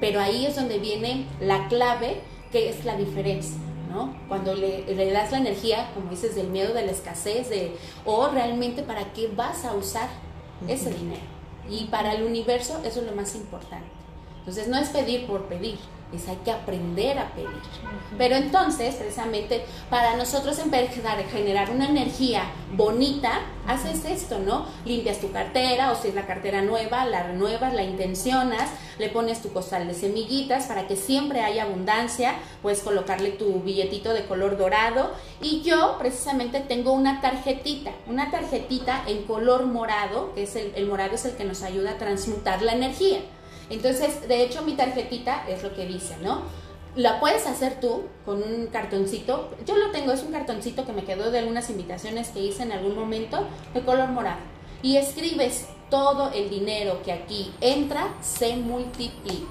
[0.00, 2.20] Pero ahí es donde viene la clave,
[2.52, 3.56] que es la diferencia.
[3.90, 4.14] ¿no?
[4.28, 8.82] Cuando le, das la energía, como dices, del miedo, de la escasez, de, o realmente
[8.82, 10.08] para qué vas a usar
[10.66, 11.22] ese dinero.
[11.70, 13.97] Y para el universo eso es lo más importante.
[14.48, 15.76] Entonces no es pedir por pedir,
[16.10, 17.60] es hay que aprender a pedir.
[18.16, 24.64] Pero entonces, precisamente, para nosotros empezar a generar una energía bonita, haces esto, ¿no?
[24.86, 29.42] Limpias tu cartera, o si es la cartera nueva, la renuevas, la intencionas, le pones
[29.42, 34.56] tu costal de semillitas para que siempre haya abundancia, puedes colocarle tu billetito de color
[34.56, 35.10] dorado.
[35.42, 40.86] Y yo, precisamente, tengo una tarjetita, una tarjetita en color morado, que es el, el
[40.86, 43.18] morado es el que nos ayuda a transmutar la energía.
[43.70, 46.42] Entonces, de hecho, mi tarjetita es lo que dice, ¿no?
[46.94, 49.50] La puedes hacer tú con un cartoncito.
[49.66, 52.72] Yo lo tengo, es un cartoncito que me quedó de algunas invitaciones que hice en
[52.72, 54.40] algún momento de color morado.
[54.82, 59.46] Y escribes todo el dinero que aquí entra se multiplica.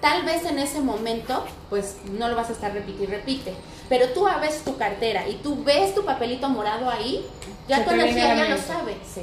[0.00, 3.54] Tal vez en ese momento, pues no lo vas a estar repite y repite.
[3.88, 7.24] Pero tú abres tu cartera y tú ves tu papelito morado ahí,
[7.68, 8.96] ya tu energía ya lo sabe.
[9.04, 9.22] Sí,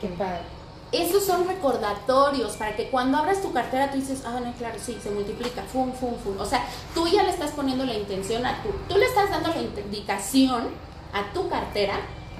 [0.00, 0.53] qué padre
[1.02, 4.98] esos son recordatorios para que cuando abras tu cartera tú dices, ah, no, claro, sí,
[5.02, 6.38] se multiplica, fum, fum, fum.
[6.38, 9.48] O sea, tú ya le estás poniendo la intención a tu, tú le estás dando
[9.48, 10.68] la indicación
[11.12, 11.94] a tu cartera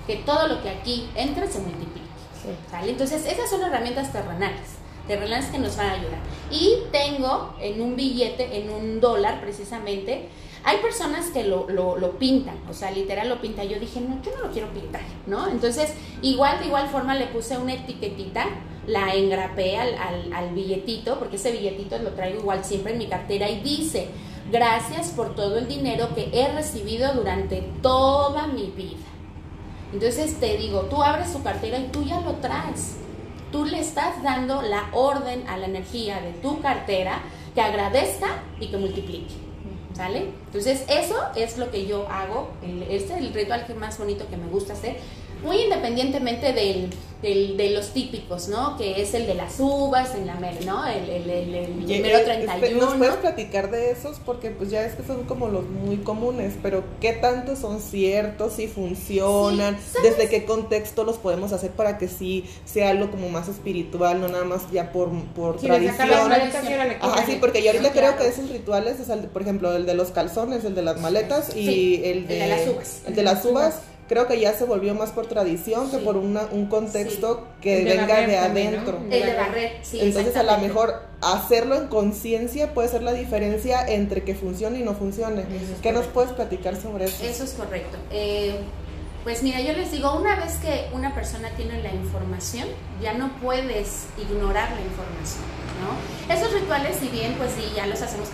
[0.07, 2.05] que todo lo que aquí entra se multiplique.
[2.87, 4.77] Entonces, esas son herramientas terrenales.
[5.07, 6.19] terrenales que nos van a ayudar.
[6.51, 10.29] Y tengo en un billete, en un dólar precisamente,
[10.65, 13.69] hay personas que lo, lo, pintan, o sea, literal lo pintan.
[13.69, 15.49] Yo dije, no, yo no lo quiero pintar, ¿no?
[15.49, 18.47] Entonces, igual, de igual forma le puse una etiquetita,
[18.87, 23.09] la engrapé al, al, al billetito, porque ese billetito lo traigo igual siempre en mi
[23.09, 24.09] cartera y dice,
[24.51, 29.05] gracias por todo el dinero que he recibido durante toda mi vida.
[29.93, 32.97] Entonces te digo, tú abres tu cartera y tú ya lo traes.
[33.53, 37.21] Tú le estás dando la orden a la energía de tu cartera
[37.55, 39.44] que agradezca y que multiplique.
[39.95, 40.31] ¿Sale?
[40.47, 42.51] Entonces eso es lo que yo hago.
[42.91, 44.97] Este es el ritual que más bonito que me gusta hacer
[45.45, 46.91] muy independientemente del,
[47.23, 48.77] de los típicos, ¿no?
[48.77, 50.87] Que es el de las uvas en la mer, ¿no?
[50.87, 52.55] El, el, el, el número 31.
[52.55, 54.19] Este, ¿Nos puedes platicar de esos?
[54.25, 58.59] Porque pues ya es que son como los muy comunes, pero ¿qué tanto son ciertos
[58.59, 59.79] y funcionan?
[60.03, 64.29] ¿Desde qué contexto los podemos hacer para que sí sea algo como más espiritual, no
[64.29, 66.11] nada más ya por, por tradición?
[67.01, 69.95] Ajá, sí, porque yo ahorita creo que esos rituales es, el, por ejemplo, el de
[69.95, 73.03] los calzones, el de las maletas y el de, el de las uvas.
[73.07, 76.47] El de las uvas creo que ya se volvió más por tradición que por una,
[76.51, 78.99] un contexto que venga de, adentro.
[79.11, 80.01] El de barrer, sí.
[80.01, 84.83] Entonces a lo mejor hacerlo en conciencia puede ser la diferencia entre que funcione y
[84.83, 85.45] no funcione.
[85.83, 87.25] ¿Qué nos puedes platicar sobre eso?
[87.25, 87.97] Eso es correcto.
[88.11, 88.57] Eh,
[89.25, 92.69] pues mira, yo les digo, una vez que una persona tiene la información,
[93.01, 95.45] ya no puedes ignorar la información,
[95.81, 96.33] ¿no?
[96.33, 98.29] Esos rituales, si bien, pues sí, ya los hacemos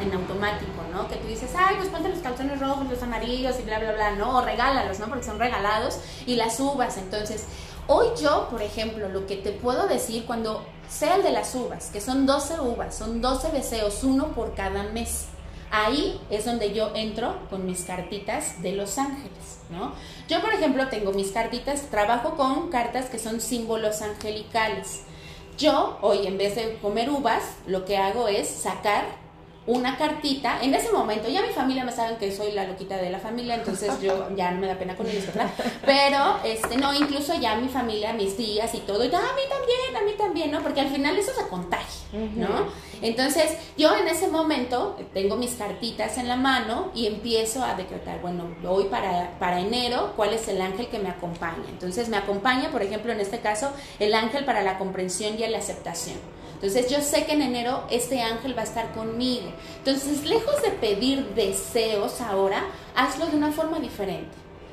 [0.00, 1.08] en automático, ¿no?
[1.08, 4.10] Que tú dices, ay, pues ponte los calzones rojos, los amarillos y bla, bla, bla,
[4.12, 5.08] no, o regálalos, ¿no?
[5.08, 7.46] Porque son regalados y las uvas, entonces...
[7.92, 11.86] Hoy yo, por ejemplo, lo que te puedo decir cuando sea el de las uvas,
[11.86, 15.24] que son 12 uvas, son 12 deseos, uno por cada mes.
[15.70, 19.94] Ahí es donde yo entro con mis cartitas de los ángeles, ¿no?
[20.28, 25.02] Yo, por ejemplo, tengo mis cartitas, trabajo con cartas que son símbolos angelicales.
[25.58, 29.04] Yo, hoy, en vez de comer uvas, lo que hago es sacar
[29.70, 30.60] una cartita.
[30.62, 33.54] En ese momento, ya mi familia me saben que soy la loquita de la familia,
[33.54, 35.50] entonces yo ya no me da pena con ellos, ¿verdad?
[35.84, 39.96] Pero, este, no, incluso ya mi familia, mis tías y todo, y a mí también,
[39.96, 40.60] a mí también, ¿no?
[40.62, 42.66] Porque al final eso se contagia, ¿no?
[43.02, 48.20] Entonces, yo en ese momento tengo mis cartitas en la mano y empiezo a decretar,
[48.20, 51.64] bueno, hoy para, para enero, ¿cuál es el ángel que me acompaña?
[51.68, 55.58] Entonces, me acompaña, por ejemplo, en este caso, el ángel para la comprensión y la
[55.58, 56.18] aceptación.
[56.62, 59.50] Entonces yo sé que en enero este ángel va a estar conmigo.
[59.78, 64.28] Entonces, lejos de pedir deseos ahora, hazlo de una forma diferente.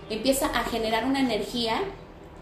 [0.10, 1.80] Empieza a generar una energía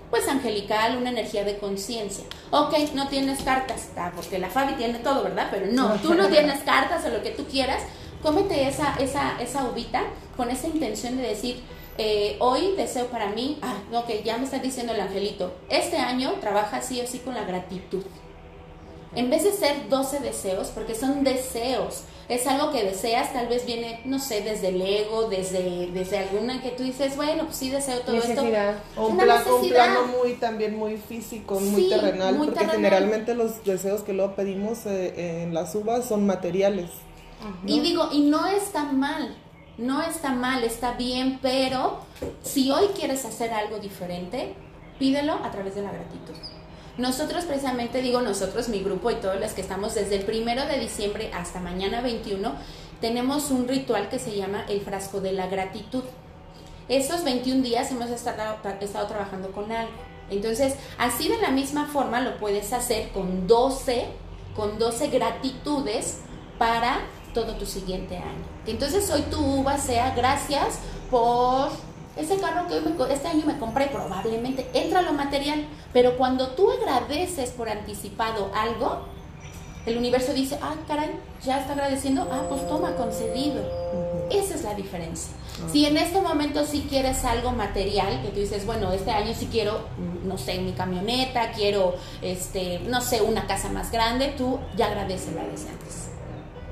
[0.09, 2.25] pues angelical, una energía de conciencia.
[2.49, 5.49] Ok, no tienes cartas, ah, porque la Fabi tiene todo, ¿verdad?
[5.51, 7.83] Pero no, tú no tienes cartas o lo que tú quieras,
[8.23, 10.03] cómete esa, esa, esa uvita
[10.35, 11.61] con esa intención de decir,
[11.99, 16.33] eh, hoy deseo para mí, ah, ok, ya me está diciendo el angelito, este año
[16.41, 18.03] trabaja sí o sí con la gratitud
[19.15, 23.65] en vez de ser 12 deseos, porque son deseos, es algo que deseas, tal vez
[23.65, 27.69] viene, no sé, desde el ego, desde, desde alguna que tú dices, bueno, pues sí
[27.69, 28.43] deseo todo esto.
[28.97, 34.35] O un, plano muy también muy físico, muy terrenal, porque generalmente los deseos que luego
[34.35, 36.89] pedimos eh, en las uvas son materiales.
[37.67, 39.35] Y digo, y no está mal,
[39.77, 41.99] no está mal, está bien, pero
[42.41, 44.55] si hoy quieres hacer algo diferente,
[44.97, 46.33] pídelo a través de la gratitud.
[46.97, 50.79] Nosotros precisamente, digo nosotros, mi grupo y todos los que estamos desde el primero de
[50.79, 52.53] diciembre hasta mañana 21,
[53.01, 56.03] tenemos un ritual que se llama el frasco de la gratitud.
[56.87, 58.57] Esos 21 días hemos estado,
[59.07, 59.91] trabajando con algo.
[60.29, 64.05] Entonces, así de la misma forma lo puedes hacer con 12,
[64.55, 66.19] con 12 gratitudes
[66.57, 66.99] para
[67.33, 68.45] todo tu siguiente año.
[68.65, 70.79] Entonces, hoy tu uva sea gracias
[71.11, 71.69] por
[72.15, 77.51] ese carro que este año me compré probablemente entra lo material, pero cuando tú agradeces
[77.51, 79.05] por anticipado algo,
[79.85, 81.11] el universo dice, ah, caray,
[81.43, 83.61] ya está agradeciendo, ah, pues toma, concedido.
[84.31, 85.31] Esa es la diferencia.
[85.71, 89.47] Si en este momento sí quieres algo material, que tú dices, bueno, este año sí
[89.51, 89.81] quiero,
[90.23, 95.33] no sé, mi camioneta, quiero, este, no sé, una casa más grande, tú ya agradeces
[95.35, 96.09] la desde antes.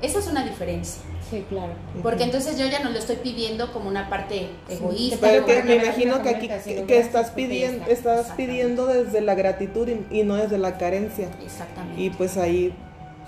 [0.02, 1.00] Esa es una diferencia.
[1.30, 1.72] Sí, claro.
[2.02, 5.18] Porque entonces yo ya no lo estoy pidiendo como una parte egoísta.
[5.20, 6.48] pero que me imagino que aquí
[6.86, 11.28] que, estás pidiendo, estás pidiendo desde la gratitud y, no desde la carencia.
[11.42, 12.00] Exactamente.
[12.00, 12.74] Y pues ahí,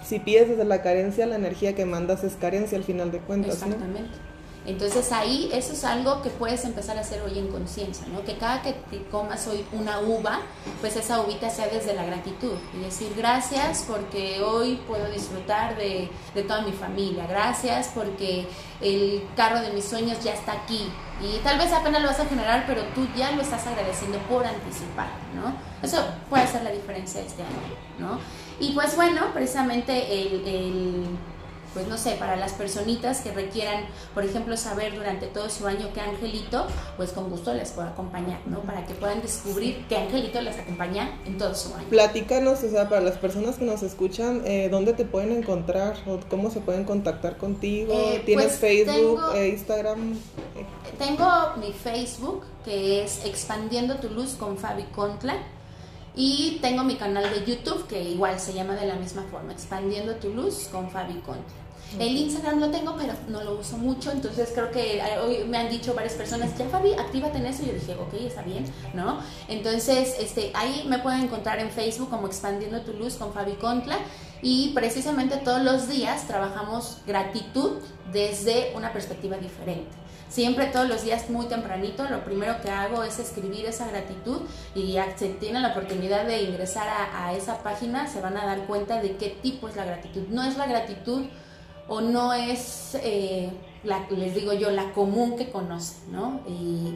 [0.05, 3.55] si pides desde la carencia, la energía que mandas es carencia al final de cuentas.
[3.55, 4.11] Exactamente.
[4.67, 8.25] Entonces ahí eso es algo que puedes empezar a hacer hoy en conciencia, ¿no?
[8.25, 10.41] Que cada que te comas hoy una uva,
[10.81, 16.11] pues esa uvita sea desde la gratitud y decir gracias porque hoy puedo disfrutar de,
[16.35, 18.49] de toda mi familia, gracias porque
[18.81, 20.91] el carro de mis sueños ya está aquí
[21.23, 24.45] y tal vez apenas lo vas a generar, pero tú ya lo estás agradeciendo por
[24.45, 25.55] anticipar, ¿no?
[25.81, 27.57] Eso puede hacer la diferencia este año,
[27.99, 28.19] ¿no?
[28.59, 29.93] Y pues bueno, precisamente
[30.45, 31.05] el
[31.77, 33.85] pues no sé, para las personitas que requieran,
[34.15, 38.41] por ejemplo, saber durante todo su año qué angelito, pues con gusto les puedo acompañar,
[38.47, 38.61] ¿no?
[38.61, 41.87] Para que puedan descubrir qué angelito les acompaña en todo su año.
[41.91, 46.19] Platícanos, o sea, para las personas que nos escuchan, eh, ¿dónde te pueden encontrar o
[46.31, 47.93] cómo se pueden contactar contigo?
[47.93, 50.19] Eh, ¿Tienes pues Facebook, eh, Instagram?
[50.99, 51.29] Tengo
[51.61, 55.37] mi Facebook, que es Expandiendo tu Luz con Fabi Contla.
[56.19, 60.15] Y tengo mi canal de YouTube que igual se llama de la misma forma, Expandiendo
[60.15, 61.66] tu Luz con Fabi Contla.
[61.99, 65.57] El Instagram lo tengo, pero no lo uso mucho, entonces creo que eh, hoy me
[65.57, 67.63] han dicho varias personas, ya Fabi, actívate en eso.
[67.63, 69.21] Y yo dije, ok, está bien, ¿no?
[69.49, 73.99] Entonces, este, ahí me pueden encontrar en Facebook como Expandiendo tu Luz con Fabi Contla.
[74.43, 77.79] Y precisamente todos los días trabajamos gratitud
[78.13, 79.91] desde una perspectiva diferente.
[80.29, 84.43] Siempre todos los días muy tempranito, lo primero que hago es escribir esa gratitud
[84.75, 88.45] y ya si tienen la oportunidad de ingresar a, a esa página se van a
[88.45, 90.25] dar cuenta de qué tipo es la gratitud.
[90.29, 91.23] No es la gratitud
[91.89, 93.51] o no es, eh,
[93.85, 96.41] la, les digo yo, la común que conocen, ¿no?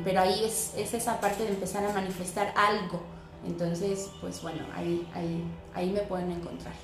[0.05, 3.00] pero ahí es, es, esa parte de empezar a manifestar algo.
[3.46, 5.42] Entonces, pues bueno, ahí, ahí,
[5.74, 6.74] ahí me pueden encontrar.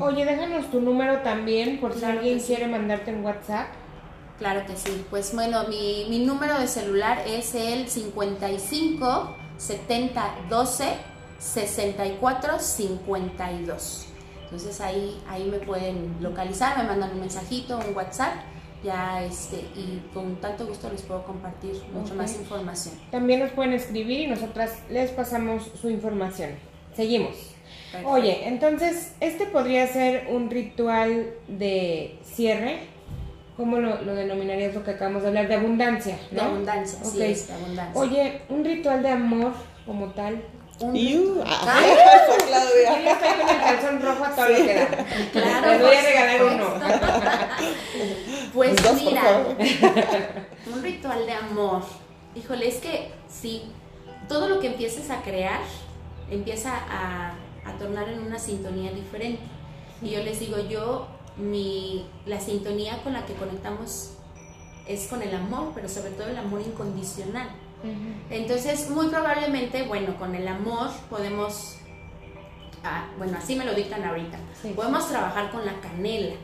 [0.00, 3.68] Oye, déjanos tu número también por si alguien quiere mandarte en WhatsApp.
[4.38, 5.04] Claro que sí.
[5.10, 10.84] Pues bueno, mi, mi número de celular es el 55 70 12
[11.38, 14.07] 64 52.
[14.50, 18.32] Entonces ahí, ahí me pueden localizar, me mandan un mensajito, un WhatsApp,
[18.82, 22.94] ya este, y con tanto gusto les puedo compartir mucho más información.
[23.10, 26.52] También nos pueden escribir y nosotras les pasamos su información.
[26.96, 27.36] Seguimos.
[28.04, 32.78] Oye, entonces, este podría ser un ritual de cierre.
[33.56, 35.48] ¿Cómo lo, lo, denominarías lo que acabamos de hablar?
[35.48, 38.00] De abundancia, De abundancia, sí, de abundancia.
[38.00, 39.52] Oye, un ritual de amor
[39.84, 40.42] como tal,
[40.80, 44.88] un Yo estoy con el calzón rojo a todo lo que da.
[45.32, 45.70] Claro.
[45.70, 46.66] Les voy a regalar uno.
[48.54, 49.44] Pues mira,
[50.74, 51.82] un ritual de amor.
[52.34, 53.70] Híjole, es que sí,
[54.26, 55.60] todo lo que empieces a crear
[56.30, 59.42] empieza a, a tornar en una sintonía diferente.
[60.02, 64.14] Y yo les digo, yo, mi, la sintonía con la que conectamos
[64.88, 67.50] es con el amor, pero sobre todo el amor incondicional.
[68.30, 71.76] Entonces, muy probablemente, bueno, con el amor podemos,
[72.84, 74.38] ah, bueno, así me lo dictan ahorita,
[74.74, 76.34] podemos trabajar con la canela.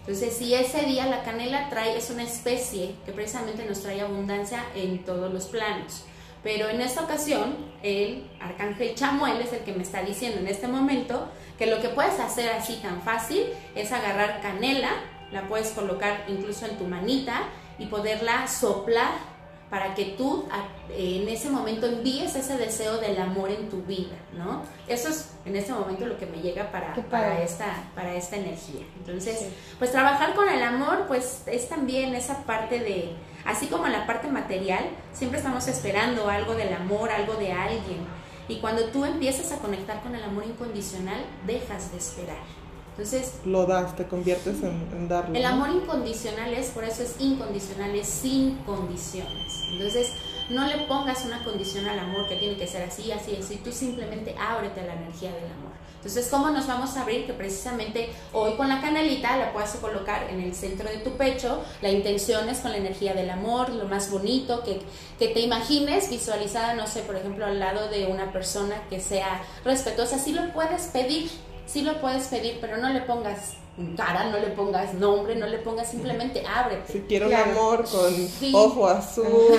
[0.00, 4.64] Entonces, si ese día la canela trae, es una especie que precisamente nos trae abundancia
[4.74, 6.04] en todos los planos.
[6.42, 10.68] Pero en esta ocasión, el arcángel Chamuel es el que me está diciendo en este
[10.68, 14.90] momento que lo que puedes hacer así tan fácil es agarrar canela,
[15.32, 17.42] la puedes colocar incluso en tu manita
[17.78, 19.29] y poderla soplar
[19.70, 20.46] para que tú
[20.90, 24.62] en ese momento envíes ese deseo del amor en tu vida, ¿no?
[24.88, 28.84] Eso es en este momento lo que me llega para, para, esta, para esta energía.
[28.98, 29.46] Entonces,
[29.78, 33.12] pues trabajar con el amor, pues es también esa parte de,
[33.44, 38.00] así como en la parte material, siempre estamos esperando algo del amor, algo de alguien.
[38.48, 42.59] Y cuando tú empiezas a conectar con el amor incondicional, dejas de esperar.
[43.00, 45.34] Entonces, lo das, te conviertes en, darlo.
[45.34, 49.62] El amor incondicional es, por eso es incondicional, es sin condiciones.
[49.72, 50.12] Entonces,
[50.50, 53.56] no le pongas una condición al amor que tiene que ser así, así, así.
[53.64, 55.72] Tú simplemente ábrete a la energía del amor.
[55.94, 57.24] Entonces, ¿cómo nos vamos a abrir?
[57.24, 61.64] Que precisamente hoy con la canalita la puedes colocar en el centro de tu pecho.
[61.80, 64.82] La intención es con la energía del amor, lo más bonito, que,
[65.18, 69.42] que te imagines visualizada, no sé, por ejemplo, al lado de una persona que sea
[69.64, 70.18] respetuosa.
[70.18, 71.30] Sí lo puedes pedir
[71.70, 73.54] sí lo puedes pedir, pero no le pongas
[73.96, 76.92] cara, no le pongas nombre, no le pongas simplemente ábrete.
[76.92, 79.58] Si quiero un amor con ojo azul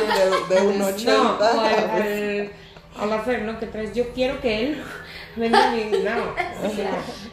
[0.50, 1.12] de, de, un 80.
[1.13, 3.60] No, al, hacer, ¿no?
[3.60, 4.84] Que traes, yo quiero que él
[5.36, 6.36] venga a mi no.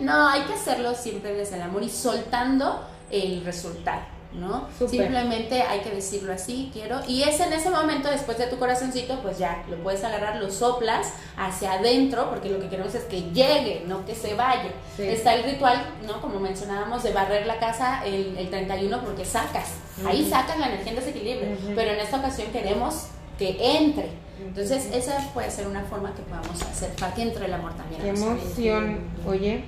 [0.01, 4.03] no, hay que hacerlo siempre desde el amor y soltando el resultado.
[4.33, 4.69] ¿No?
[4.89, 7.01] Simplemente hay que decirlo así, quiero.
[7.09, 10.51] Y es en ese momento, después de tu corazoncito, pues ya lo puedes agarrar, lo
[10.51, 14.71] soplas hacia adentro, porque lo que queremos es que llegue, no que se vaya.
[14.99, 16.21] Está el ritual, ¿no?
[16.21, 19.75] Como mencionábamos, de barrer la casa el, el 31 porque sacas,
[20.07, 23.07] ahí sacas la energía en desequilibrio, pero en esta ocasión queremos
[23.39, 24.11] que entre.
[24.41, 28.03] Entonces, esa puede ser una forma que podamos hacer para que entre el amor también.
[28.03, 29.01] Qué emoción.
[29.27, 29.65] Oye,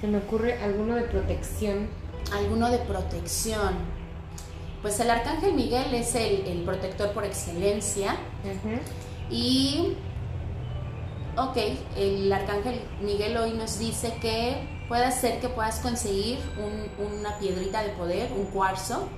[0.00, 1.88] se me ocurre alguno de protección
[2.32, 3.74] alguno de protección.
[4.82, 8.16] Pues el arcángel Miguel es el, el protector por excelencia.
[9.30, 9.94] Y,
[11.36, 11.56] ok,
[11.96, 17.82] el arcángel Miguel hoy nos dice que puede ser que puedas conseguir un, una piedrita
[17.82, 19.08] de poder, un cuarzo,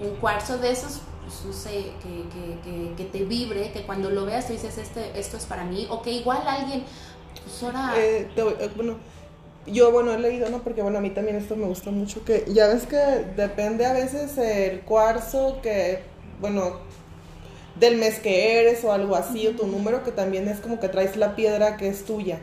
[0.00, 2.24] un cuarzo de esos pues, no sé, que,
[2.64, 5.86] que, que, te vibre, que cuando lo veas tú dices, este, esto es para mí,
[5.88, 6.84] o que igual alguien,
[7.42, 7.94] pues ahora...
[7.96, 8.96] Eh, eh, bueno,
[9.66, 10.62] yo, bueno, he leído, ¿no?
[10.62, 12.96] Porque, bueno, a mí también esto me gusta mucho, que ya ves que
[13.36, 16.00] depende a veces el cuarzo que,
[16.40, 16.80] bueno,
[17.76, 20.88] del mes que eres o algo así, o tu número, que también es como que
[20.88, 22.38] traes la piedra que es tuya.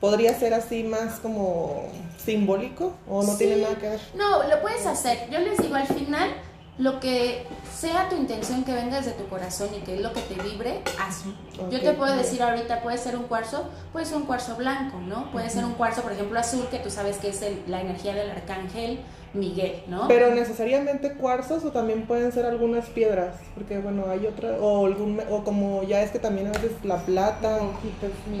[0.00, 1.84] ¿Podría ser así más como
[2.24, 4.00] simbólico o no tiene nada que ver?
[4.14, 5.28] No, lo puedes hacer.
[5.30, 6.30] Yo les digo, al final
[6.78, 7.44] lo que
[7.76, 10.80] sea tu intención que venga desde tu corazón y que es lo que te vibre,
[11.00, 11.32] hazlo.
[11.70, 15.30] Yo te puedo decir ahorita, puede ser un cuarzo, puede ser un cuarzo blanco, ¿no?
[15.32, 18.30] Puede ser un cuarzo, por ejemplo, azul, que tú sabes que es la energía del
[18.30, 19.00] arcángel
[19.34, 20.06] Miguel, ¿no?
[20.08, 25.20] Pero necesariamente cuarzos o también pueden ser algunas piedras, porque bueno, hay otra, o, algún,
[25.30, 27.58] o como ya es que también a veces la plata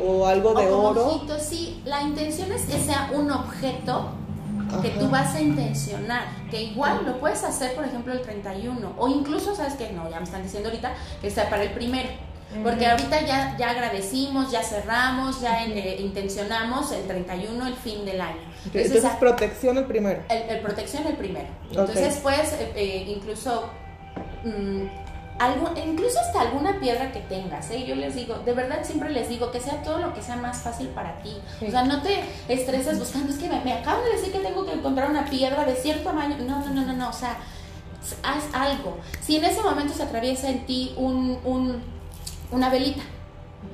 [0.00, 1.20] o algo de o oro.
[1.40, 4.12] sí, la intención es que sea un objeto
[4.82, 9.08] que tú vas a intencionar, que igual lo puedes hacer, por ejemplo, el 31, o
[9.08, 9.92] incluso, ¿sabes qué?
[9.92, 12.08] No, ya me están diciendo ahorita que sea para el primero.
[12.62, 18.22] Porque ahorita ya, ya agradecimos, ya cerramos, ya eh, intencionamos el 31, el fin del
[18.22, 18.40] año.
[18.72, 20.22] Entonces, protección el primero.
[20.30, 21.46] El, protección el primero.
[21.68, 23.70] Entonces, pues, eh, incluso
[24.44, 24.86] mm,
[25.38, 27.84] algo, incluso hasta alguna piedra que tengas, ¿eh?
[27.86, 30.62] yo les digo, de verdad siempre les digo que sea todo lo que sea más
[30.62, 31.36] fácil para ti.
[31.66, 34.66] O sea, no te estreses buscando, es que me, me acaban de decir que tengo
[34.66, 36.36] que encontrar una piedra de cierto tamaño.
[36.38, 37.36] No, no, no, no, no, o sea,
[38.22, 38.98] haz algo.
[39.20, 41.82] Si en ese momento se atraviesa en ti un, un,
[42.50, 43.02] una velita,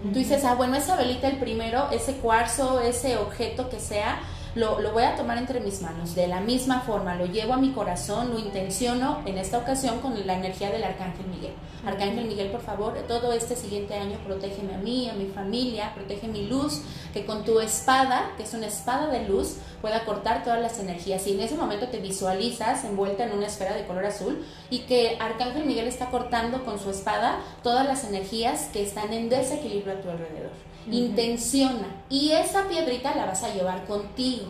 [0.03, 4.21] tú dices, ah, bueno, esa velita el primero, ese cuarzo, ese objeto que sea,
[4.55, 6.15] lo, lo, voy a tomar entre mis manos.
[6.15, 10.15] De la misma forma, lo llevo a mi corazón, lo intenciono en esta ocasión con
[10.27, 11.53] la energía del Arcángel Miguel.
[11.85, 16.29] Arcángel Miguel, por favor, todo este siguiente año protégeme a mí, a mi familia, protege
[16.29, 16.83] mi luz,
[17.13, 21.27] que con tu espada, que es una espada de luz, pueda cortar todas las energías.
[21.27, 25.19] Y en ese momento te visualizas envuelta en una esfera de color azul y que
[25.21, 30.01] Arcángel Miguel está cortando con su espada todas las energías que están en desequilibrio a
[30.01, 34.47] tu alrededor intenciona y esa piedrita la vas a llevar contigo.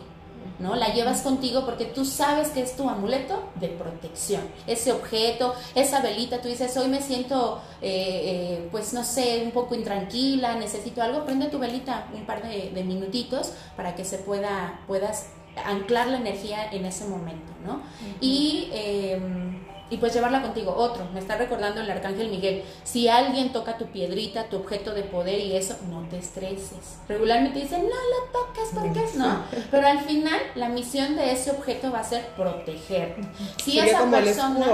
[0.59, 0.75] ¿no?
[0.75, 4.41] La llevas contigo porque tú sabes que es tu amuleto de protección.
[4.67, 8.21] Ese objeto, esa velita, tú dices, hoy me siento, eh,
[8.61, 12.83] eh, pues no sé, un poco intranquila, necesito algo, prende tu velita un par de,
[12.85, 15.27] minutitos para que se pueda, puedas
[15.65, 17.81] anclar la energía en ese momento, ¿no?
[18.21, 19.59] Y em,
[19.89, 20.73] y pues llevarla contigo.
[20.75, 25.03] Otro, me está recordando el arcángel Miguel, si alguien toca tu piedrita, tu objeto de
[25.03, 26.97] poder y eso, no te estreses.
[27.07, 29.43] Regularmente dicen, no lo toques porque no.
[29.71, 33.15] Pero al final la misión de ese objeto va a ser proteger.
[33.63, 34.65] Si esa persona...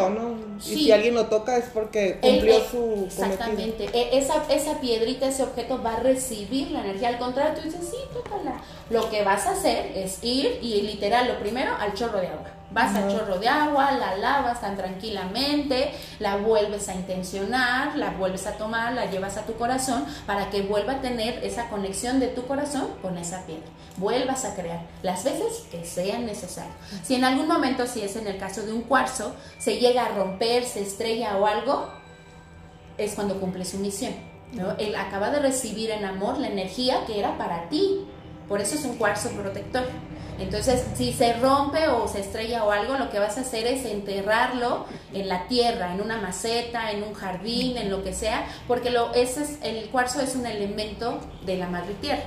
[0.60, 3.90] Y si alguien lo toca es porque cumplió su Exactamente.
[3.94, 7.10] E, esa, esa piedrita, ese objeto va a recibir la energía.
[7.10, 8.62] Al contrario, tú dices, sí, tócala.
[8.90, 12.61] Lo que vas a hacer es ir y literal, lo primero, al chorro de agua
[12.72, 18.48] Vas al chorro de agua, la lavas tan tranquilamente, la vuelves a intencionar, la vuelves
[18.48, 22.28] a tomar, la llevas a tu corazón para que vuelva a tener esa conexión de
[22.28, 23.66] tu corazón con esa piedra.
[23.98, 26.76] Vuelvas a crear las veces que sean necesarias.
[27.04, 30.10] Si en algún momento, si es en el caso de un cuarzo, se llega a
[30.16, 31.90] romper, se estrella o algo,
[32.98, 34.14] es cuando cumple su misión.
[34.54, 34.72] ¿no?
[34.78, 38.06] Él acaba de recibir en amor la energía que era para ti.
[38.48, 39.84] Por eso es un cuarzo protector.
[40.42, 43.86] Entonces, si se rompe o se estrella o algo, lo que vas a hacer es
[43.86, 48.90] enterrarlo en la tierra, en una maceta, en un jardín, en lo que sea, porque
[48.90, 52.24] lo, ese es, el cuarzo es un elemento de la madre tierra.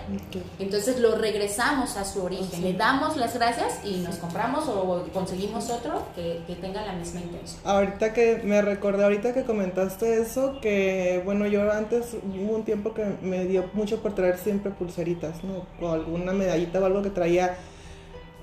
[0.58, 5.70] Entonces lo regresamos a su origen, le damos las gracias y nos compramos o conseguimos
[5.70, 7.60] otro que, que tenga la misma intención.
[7.64, 12.94] Ahorita que me recordé, ahorita que comentaste eso, que bueno, yo antes hubo un tiempo
[12.94, 15.66] que me dio mucho por traer siempre pulseritas, ¿no?
[15.80, 17.56] O alguna medallita o algo que traía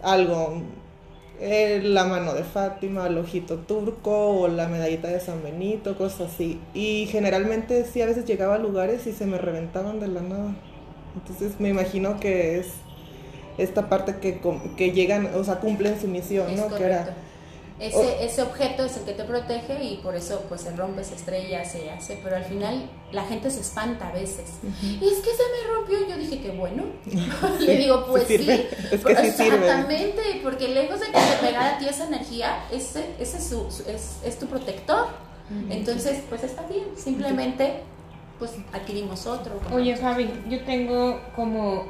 [0.03, 0.61] algo,
[1.39, 6.33] eh, la mano de Fátima, el ojito turco o la medallita de San Benito, cosas
[6.33, 6.59] así.
[6.73, 10.55] Y generalmente sí, a veces llegaba a lugares y se me reventaban de la nada.
[11.15, 12.67] Entonces me imagino que es
[13.57, 14.39] esta parte que,
[14.77, 16.73] que llegan, o sea, cumplen su misión, ¿no?
[16.75, 17.15] Que era
[17.81, 21.15] ese, ese objeto es el que te protege y por eso pues se rompe, se
[21.15, 24.59] estrella, se hace, pero al final la gente se espanta a veces.
[24.83, 26.83] Y es que se me rompió, yo dije que bueno.
[27.59, 28.49] Le digo, pues sí,
[28.91, 33.37] es que exactamente, porque lejos de que te pegara a ti esa energía, ese, ese
[33.37, 35.07] es, su, es, es tu protector.
[35.69, 37.81] Entonces, pues está bien, simplemente
[38.39, 39.59] pues adquirimos otro.
[39.73, 41.87] Oye, Fabi, yo tengo como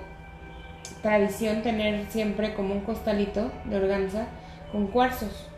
[1.02, 4.28] tradición tener siempre como un costalito de organza
[4.72, 5.51] con cuarzos.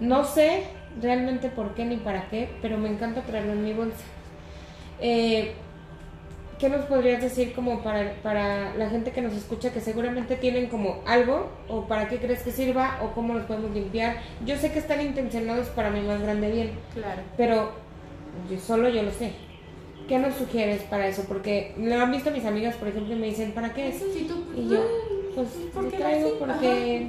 [0.00, 0.64] No sé
[1.00, 4.04] realmente por qué ni para qué, pero me encanta traerlo en mi bolsa.
[5.00, 5.52] Eh,
[6.58, 10.68] ¿Qué nos podrías decir como para, para la gente que nos escucha que seguramente tienen
[10.68, 14.18] como algo o para qué crees que sirva o cómo los podemos limpiar?
[14.46, 17.20] Yo sé que están intencionados para mi más grande bien, claro.
[17.36, 17.72] pero
[18.48, 19.32] yo, solo yo lo sé.
[20.06, 21.24] ¿Qué nos sugieres para eso?
[21.26, 23.88] Porque lo han visto mis amigas, por ejemplo, y me dicen, ¿para qué?
[23.88, 24.84] Eso, tú, y yo,
[25.34, 27.08] pues lo traigo porque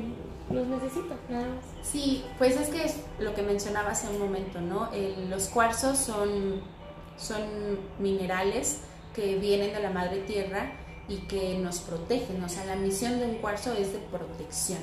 [0.49, 1.65] los necesito, nada más.
[1.81, 4.89] Sí, pues es que es lo que mencionaba hace un momento, ¿no?
[5.29, 6.61] los cuarzos son,
[7.17, 7.41] son
[7.99, 8.81] minerales
[9.13, 10.73] que vienen de la madre tierra
[11.07, 12.41] y que nos protegen.
[12.43, 14.79] O sea, la misión de un cuarzo es de protección.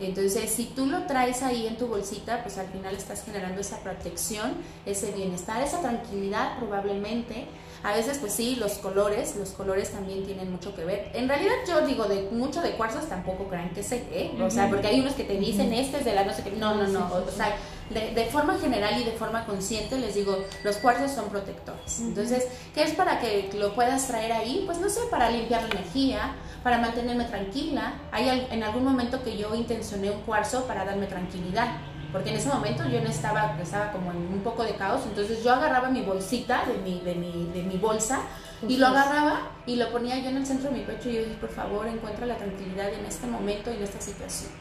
[0.00, 3.78] Entonces, si tú lo traes ahí en tu bolsita, pues al final estás generando esa
[3.80, 7.46] protección, ese bienestar, esa tranquilidad probablemente
[7.84, 11.10] a veces, pues sí, los colores, los colores también tienen mucho que ver.
[11.12, 14.32] En realidad, yo digo, de mucho de cuarzos tampoco crean que sé, ¿eh?
[14.42, 16.52] O sea, porque hay unos que te dicen, este es de la no sé qué.
[16.52, 17.10] No, no, no.
[17.14, 17.54] O sea,
[17.90, 22.00] de, de, forma general y de forma consciente les digo, los cuarzos son protectores.
[22.00, 24.62] Entonces, ¿qué es para que lo puedas traer ahí?
[24.64, 28.00] Pues no sé, para limpiar la energía, para mantenerme tranquila.
[28.12, 31.68] Hay en algún momento que yo intencioné un cuarzo para darme tranquilidad
[32.14, 35.42] porque en ese momento yo no estaba, estaba como en un poco de caos, entonces
[35.42, 38.20] yo agarraba mi bolsita de mi, de mi, de mi bolsa
[38.68, 41.24] y lo agarraba y lo ponía yo en el centro de mi pecho y yo
[41.24, 44.52] dije, por favor, encuentra la tranquilidad en este momento y en esta situación.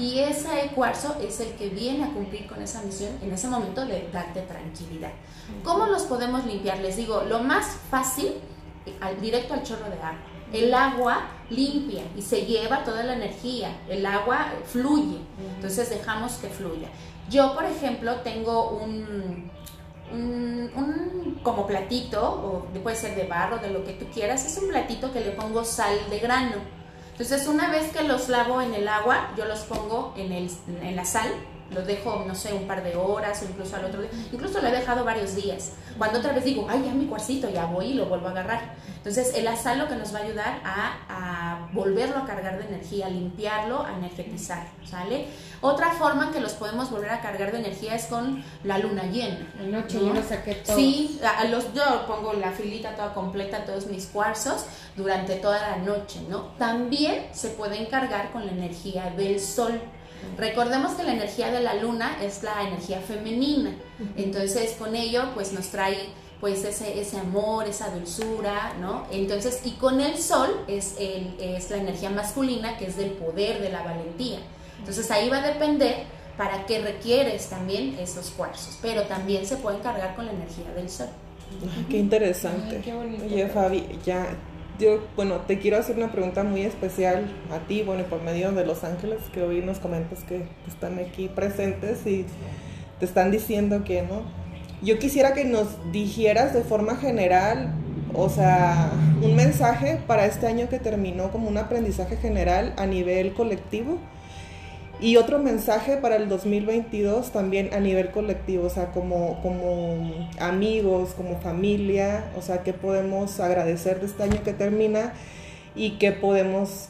[0.00, 3.86] Y ese cuarzo es el que viene a cumplir con esa misión en ese momento
[3.86, 5.12] de darte tranquilidad.
[5.62, 6.80] ¿Cómo los podemos limpiar?
[6.80, 8.32] Les digo, lo más fácil,
[9.00, 10.18] al, directo al chorro de agua.
[10.52, 15.18] El agua limpia y se lleva toda la energía, el agua fluye,
[15.56, 16.88] entonces dejamos que fluya.
[17.28, 19.50] Yo, por ejemplo, tengo un,
[20.12, 24.68] un, como platito, o puede ser de barro, de lo que tú quieras, es un
[24.68, 26.56] platito que le pongo sal de grano.
[27.18, 30.50] Entonces, una vez que los lavo en el agua, yo los pongo en, el,
[30.82, 31.30] en la sal
[31.70, 34.10] lo dejo, no sé, un par de horas o incluso al otro día.
[34.32, 35.72] Incluso lo he dejado varios días.
[35.98, 38.74] Cuando otra vez digo, ay, ya mi cuarcito, ya voy y lo vuelvo a agarrar.
[38.98, 43.08] Entonces, el azal lo que nos va a ayudar a volverlo a cargar de energía,
[43.08, 45.26] limpiarlo, a energetizar, ¿sale?
[45.60, 49.52] Otra forma que los podemos volver a cargar de energía es con la luna llena.
[49.66, 50.76] noche yo lo saqué todo.
[50.76, 55.76] Sí, a los, yo pongo la filita toda completa, todos mis cuarzos, durante toda la
[55.78, 56.52] noche, ¿no?
[56.58, 59.80] También se pueden cargar con la energía del sol.
[60.38, 63.74] Recordemos que la energía de la luna es la energía femenina,
[64.16, 66.08] entonces con ello pues nos trae
[66.40, 69.06] pues ese, ese amor, esa dulzura, ¿no?
[69.10, 73.60] Entonces, y con el sol es, el, es la energía masculina que es del poder,
[73.60, 74.40] de la valentía.
[74.78, 76.04] Entonces ahí va a depender
[76.36, 80.90] para qué requieres también esos cuarzos, pero también se pueden cargar con la energía del
[80.90, 81.08] sol.
[81.90, 82.80] qué interesante.
[82.84, 83.24] qué bonito.
[83.24, 84.36] Oye, Fabi, ya
[84.78, 88.66] yo, bueno, te quiero hacer una pregunta muy especial a ti, bueno, por medio de
[88.66, 92.26] Los Ángeles, que hoy nos comentas que están aquí presentes y
[92.98, 94.22] te están diciendo que, ¿no?
[94.82, 97.74] Yo quisiera que nos dijeras de forma general,
[98.14, 98.90] o sea,
[99.22, 103.98] un mensaje para este año que terminó como un aprendizaje general a nivel colectivo
[105.00, 111.14] y otro mensaje para el 2022 también a nivel colectivo, o sea, como, como amigos,
[111.14, 115.12] como familia, o sea, qué podemos agradecer de este año que termina
[115.74, 116.88] y qué podemos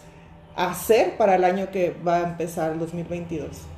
[0.55, 3.76] hacer para el año que va a empezar el 2022.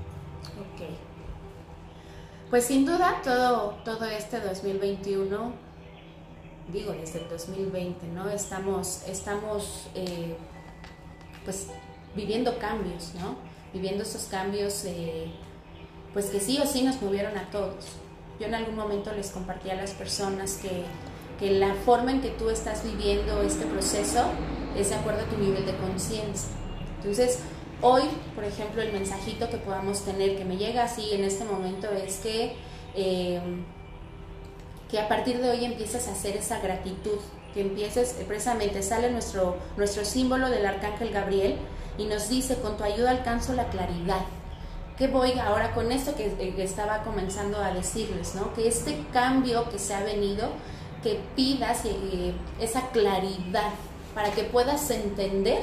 [2.50, 5.52] Pues sin duda todo, todo este 2021,
[6.72, 8.30] digo desde el 2020, ¿no?
[8.30, 10.36] Estamos, estamos eh,
[11.44, 11.68] pues
[12.14, 13.36] viviendo cambios, ¿no?
[13.72, 15.30] viviendo esos cambios, eh,
[16.12, 17.84] pues que sí o sí nos movieron a todos.
[18.40, 20.84] Yo en algún momento les compartí a las personas que,
[21.38, 24.24] que la forma en que tú estás viviendo este proceso
[24.76, 26.48] es de acuerdo a tu nivel de conciencia.
[26.96, 27.40] Entonces,
[27.82, 28.02] hoy,
[28.34, 32.18] por ejemplo, el mensajito que podamos tener, que me llega así en este momento, es
[32.18, 32.56] que,
[32.94, 33.40] eh,
[34.90, 37.18] que a partir de hoy empieces a hacer esa gratitud,
[37.54, 41.56] que empieces, precisamente sale nuestro, nuestro símbolo del arcángel Gabriel,
[41.98, 44.22] y nos dice, con tu ayuda alcanzo la claridad.
[44.96, 48.34] ¿Qué voy ahora con esto que, eh, estaba comenzando a decirles?
[48.34, 48.52] ¿no?
[48.54, 50.48] Que este cambio que se ha venido,
[51.02, 53.70] que pidas eh, esa claridad
[54.14, 55.62] para que puedas entender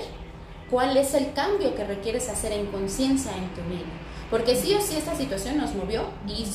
[0.70, 3.86] cuál es el cambio que requieres hacer en conciencia en tu vida.
[4.30, 6.46] Porque sí o sí esta situación nos movió y,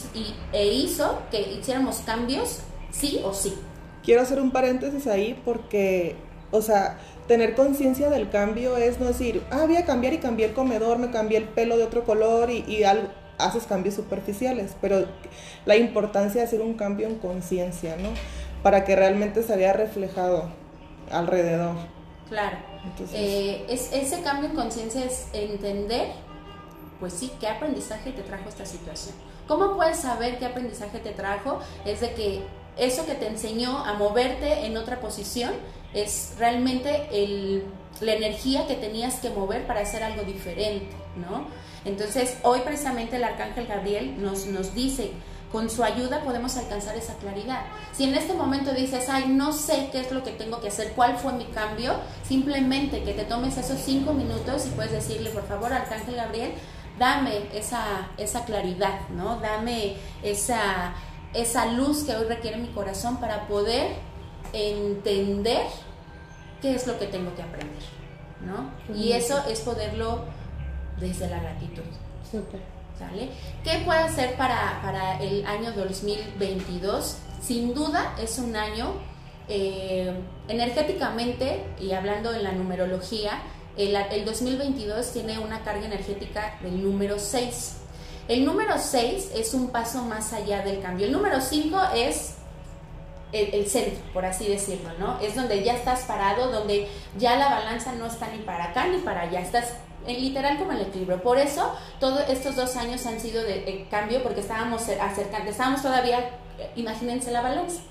[0.52, 3.54] e hizo que hiciéramos cambios sí o sí.
[4.04, 6.16] Quiero hacer un paréntesis ahí porque,
[6.50, 6.98] o sea,
[7.28, 10.98] tener conciencia del cambio es no decir, ah, voy a cambiar y cambié el comedor,
[10.98, 13.08] me cambié el pelo de otro color y, algo,
[13.38, 15.06] haces cambios superficiales, pero
[15.64, 18.08] la importancia de hacer un cambio en conciencia, ¿no?
[18.62, 20.50] Para que realmente se vea reflejado
[21.10, 21.99] alrededor.
[22.30, 22.56] Claro.
[23.12, 26.12] Eh, es, ese cambio en conciencia es entender
[27.00, 29.14] pues sí, ¿qué aprendizaje te trajo esta situación?
[29.48, 31.58] ¿Cómo puedes saber qué aprendizaje te trajo?
[31.86, 32.42] Es de que
[32.76, 35.52] eso que te enseñó a moverte en otra posición
[35.94, 37.64] es realmente el,
[38.00, 41.46] la energía que tenías que mover para hacer algo diferente, ¿no?
[41.84, 45.12] Entonces, hoy precisamente el Arcángel Gabriel nos, nos dice,
[45.52, 47.62] con su ayuda podemos alcanzar esa claridad.
[47.92, 50.92] Si en este momento dices, ay, no sé qué es lo que tengo que hacer,
[50.92, 55.46] cuál fue mi cambio, simplemente que te tomes esos cinco minutos y puedes decirle, por
[55.46, 56.52] favor, Arcángel Gabriel,
[56.98, 59.40] dame esa, esa claridad, ¿no?
[59.40, 60.94] Dame esa,
[61.34, 63.96] esa luz que hoy requiere mi corazón para poder
[64.52, 65.66] entender
[66.60, 67.82] qué es lo que tengo que aprender,
[68.44, 68.70] ¿no?
[68.94, 70.24] Y eso es poderlo
[71.00, 71.82] desde la gratitud.
[73.64, 77.16] ¿Qué puede hacer para, para, el año 2022?
[77.42, 78.92] Sin duda es un año
[79.48, 80.12] eh,
[80.48, 83.42] energéticamente y hablando en la numerología,
[83.76, 87.76] el, el 2022 tiene una carga energética del número 6.
[88.28, 91.06] El número 6 es un paso más allá del cambio.
[91.06, 92.36] El número 5 es
[93.32, 95.18] el, centro, por así decirlo, ¿no?
[95.20, 98.98] Es donde ya estás parado, donde ya la balanza no está ni para acá ni
[98.98, 99.74] para allá, estás
[100.06, 101.22] en literal como el equilibrio.
[101.22, 106.30] Por eso, todos estos dos años han sido de, cambio, porque estábamos acercando, estábamos todavía,
[106.76, 107.82] imagínense la balanza,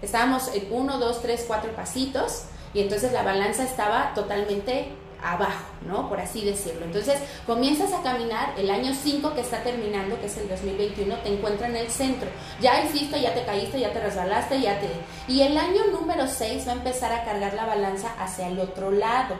[0.00, 6.08] estábamos en uno, dos, tres, cuatro pasitos, y entonces la balanza estaba totalmente abajo, ¿no?
[6.08, 6.84] Por así decirlo.
[6.84, 11.34] Entonces, comienzas a caminar, el año 5 que está terminando, que es el 2021, te
[11.34, 12.28] encuentra en el centro.
[12.60, 14.88] Ya hiciste, ya te caíste, ya te resbalaste, ya te...
[15.26, 18.90] Y el año número 6 va a empezar a cargar la balanza hacia el otro
[18.90, 19.36] lado.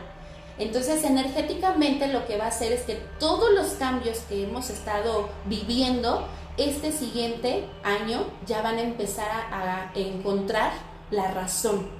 [0.57, 5.29] Entonces, energéticamente lo que va a hacer es que todos los cambios que hemos estado
[5.45, 6.27] viviendo,
[6.57, 10.71] este siguiente año ya van a empezar a, a encontrar
[11.11, 11.98] la razón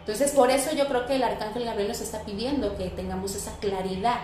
[0.00, 3.56] entonces, por eso yo creo que el Arcángel Gabriel nos está pidiendo que tengamos esa
[3.58, 4.18] claridad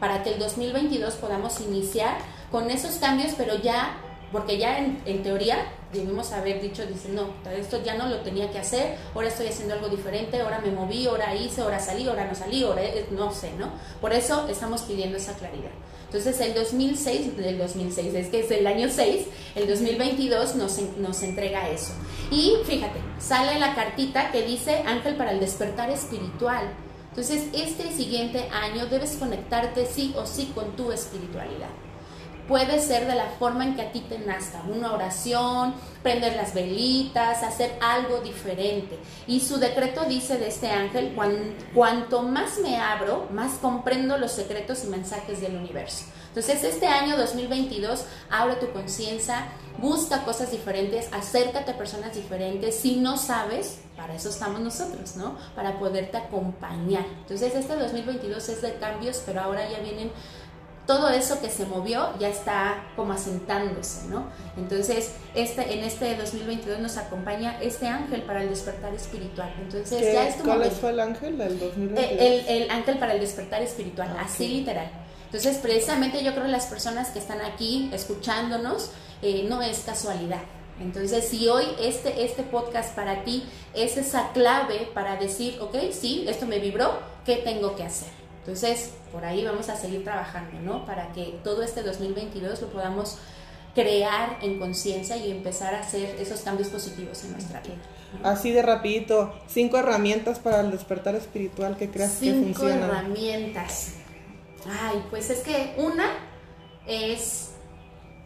[0.00, 2.18] para que el 2022 podamos iniciar
[2.50, 3.98] con esos cambios, pero ya,
[4.32, 8.58] porque ya en, teoría debimos haber dicho, dice, no, esto ya no lo tenía que
[8.58, 12.34] hacer, ahora estoy haciendo algo diferente, ahora me moví, ahora hice, ahora salí, ahora no
[12.34, 13.70] salí, ahora no sé, ¿no?
[14.00, 15.70] Por eso estamos pidiendo esa claridad.
[16.08, 21.22] Entonces el 2006, del 2006, es que es el año 6, el 2022 nos, nos
[21.22, 21.92] entrega eso.
[22.30, 26.72] Y fíjate, sale la cartita que dice Ángel para el despertar espiritual.
[27.10, 31.68] Entonces este siguiente año debes conectarte sí o sí con tu espiritualidad
[32.48, 36.54] puede ser de la forma en que a ti te nazca, una oración, prender las
[36.54, 38.98] velitas, hacer algo diferente.
[39.26, 41.14] Y su decreto dice de este ángel,
[41.74, 46.04] cuanto más me abro, más comprendo los secretos y mensajes del universo.
[46.28, 52.76] Entonces este año 2022, abre tu conciencia, busca cosas diferentes, acércate a personas diferentes.
[52.76, 55.36] Si no sabes, para eso estamos nosotros, ¿no?
[55.56, 57.04] Para poderte acompañar.
[57.20, 60.12] Entonces este 2022 es de cambios, pero ahora ya vienen
[60.88, 64.30] todo eso que se movió ya está como asentándose, ¿no?
[64.56, 69.52] Entonces, este, en este 2022 nos acompaña este ángel para el despertar espiritual.
[69.60, 71.98] Entonces, ya es ¿Cuál fue el ángel del 2022?
[72.02, 74.90] Eh, el, ángel para el despertar espiritual, ah, así literal.
[75.26, 80.40] Entonces, precisamente yo creo que las personas que están aquí escuchándonos, eh, no es casualidad.
[80.80, 86.24] Entonces, si hoy este, este podcast para ti es esa clave para decir, ok, sí,
[86.26, 88.17] esto me vibró, ¿qué tengo que hacer?
[88.48, 90.86] Entonces, por ahí vamos a seguir trabajando, ¿no?
[90.86, 93.18] Para que todo este 2022 lo podamos
[93.74, 97.76] crear en conciencia y empezar a hacer esos cambios positivos en nuestra vida.
[98.22, 102.54] Así de rapidito, cinco herramientas para el despertar espiritual que creas que funcionan.
[102.54, 103.92] Cinco herramientas.
[104.80, 106.10] Ay, pues es que una
[106.86, 107.50] es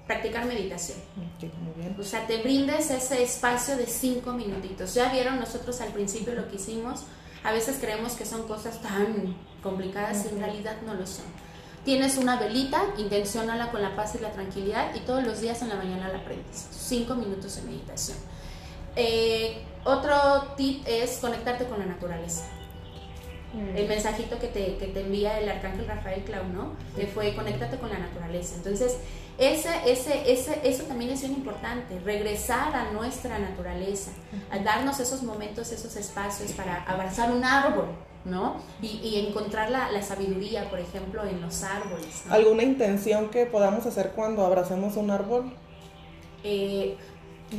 [0.07, 0.99] practicar meditación.
[1.41, 1.97] muy bien.
[1.99, 4.95] O sea, te brindes ese espacio de cinco minutitos.
[4.95, 7.07] Ya vieron nosotros al principio lo que hicimos.
[7.45, 11.25] A veces creemos que son cosas tan complicadas y en realidad no lo son.
[11.85, 15.69] Tienes una velita, intenciónala con la paz y la tranquilidad y todos los días en
[15.69, 16.69] la mañana la prendes.
[16.71, 18.19] Cinco minutos de meditación.
[18.95, 22.45] Eh, otro tip es conectarte con la naturaleza.
[23.53, 23.77] Mm.
[23.77, 26.73] El mensajito que te, que te, envía el arcángel Rafael Clau, ¿no?
[26.97, 28.55] Que fue conéctate con la naturaleza.
[28.57, 28.99] Entonces,
[29.39, 34.11] ese, ese, ese, eso también es bien importante, regresar a nuestra naturaleza,
[34.51, 37.87] a darnos esos momentos, esos espacios para abrazar un árbol,
[38.25, 38.57] ¿no?
[38.81, 42.25] Y, encontrar la, sabiduría, por ejemplo, en los árboles.
[42.29, 45.53] ¿Alguna intención que podamos hacer cuando abracemos un árbol?
[46.45, 46.97] Eh,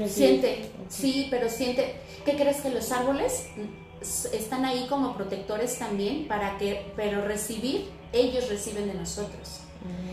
[0.07, 1.95] siente, sí, pero siente,
[2.25, 3.47] ¿qué crees que los árboles
[4.33, 9.62] están ahí como protectores también para que, pero recibir, ellos reciben de nosotros.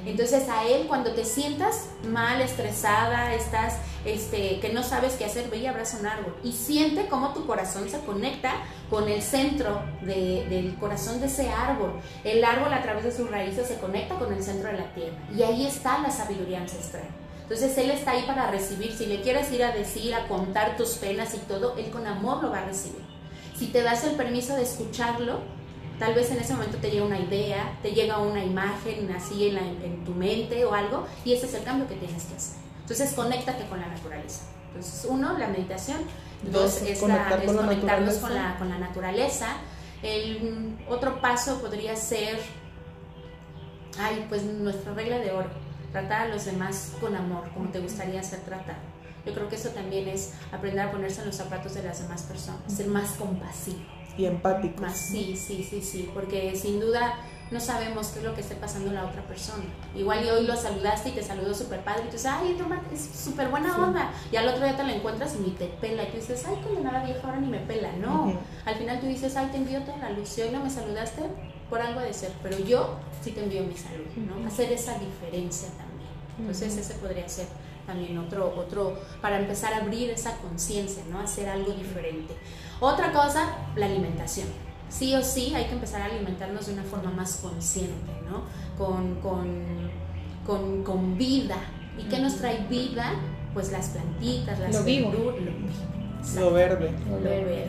[0.07, 5.51] Entonces a él cuando te sientas mal, estresada, estás, este, que no sabes qué hacer,
[5.51, 8.55] ve y abraza un árbol y siente cómo tu corazón se conecta
[8.89, 12.01] con el centro del corazón de ese árbol.
[12.25, 15.17] El árbol a través de sus raíces se conecta con el centro de la tierra
[15.37, 17.05] y ahí está la sabiduría ancestral.
[17.43, 18.93] Entonces Él está ahí para recibir.
[18.93, 22.43] Si le quieres ir a decir, a contar tus penas y todo, Él con amor
[22.43, 23.03] lo va a recibir.
[23.59, 25.41] Si te das el permiso de escucharlo,
[26.01, 30.05] tal vez en ese momento te llega una idea, te llega una imagen así en,
[30.05, 32.57] tu mente o algo, y ese es el cambio que tienes que hacer.
[32.81, 34.47] Entonces, conéctate con la naturaleza.
[34.69, 35.99] Entonces, uno, la meditación.
[36.51, 39.59] Dos, es, conectarnos con la, con la naturaleza.
[40.03, 42.41] El otro paso podría ser,
[43.99, 45.51] ay, pues nuestra regla de oro
[45.93, 48.79] tratar a los demás con amor, como te gustaría ser tratado.
[49.27, 52.23] Yo creo que eso también es aprender a ponerse en los zapatos de las demás
[52.23, 54.00] personas, ser más compasivo.
[54.17, 54.83] Y empático.
[54.83, 57.19] Más, sí, sí, sí, sí, porque sin duda
[57.51, 59.65] no sabemos qué es lo que esté pasando la otra persona.
[59.97, 62.81] Igual y hoy lo saludaste y te saludó súper padre y tú dices, ay, toma,
[62.93, 64.13] es súper buena onda.
[64.31, 66.05] Y al otro día te lo encuentras y ni te pela.
[66.05, 67.93] Y tú dices, ay, nada vieja, ahora ni me pela.
[67.97, 70.39] No, al final tú dices, ay, te envío toda la luz.
[70.39, 71.23] Y hoy no me saludaste,
[71.71, 74.47] por algo de ser, pero yo sí te envío mi salud, ¿no?
[74.47, 76.11] Hacer esa diferencia también.
[76.39, 77.47] Entonces ese podría ser
[77.91, 81.19] también otro, otro, para empezar a abrir esa conciencia, ¿no?
[81.19, 82.35] Hacer algo diferente.
[82.79, 84.47] Otra cosa, la alimentación.
[84.89, 88.45] Sí o sí hay que empezar a alimentarnos de una forma más consciente, ¿no?
[88.79, 89.91] Con, con,
[90.47, 91.57] con, con vida.
[91.99, 93.13] ¿Y qué nos trae vida?
[93.55, 95.41] Pues las plantitas, las lo verduras,
[96.35, 96.93] lo, lo, verde.
[97.09, 97.67] Lo verde.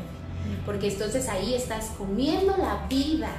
[0.65, 3.29] Porque entonces ahí estás comiendo la vida,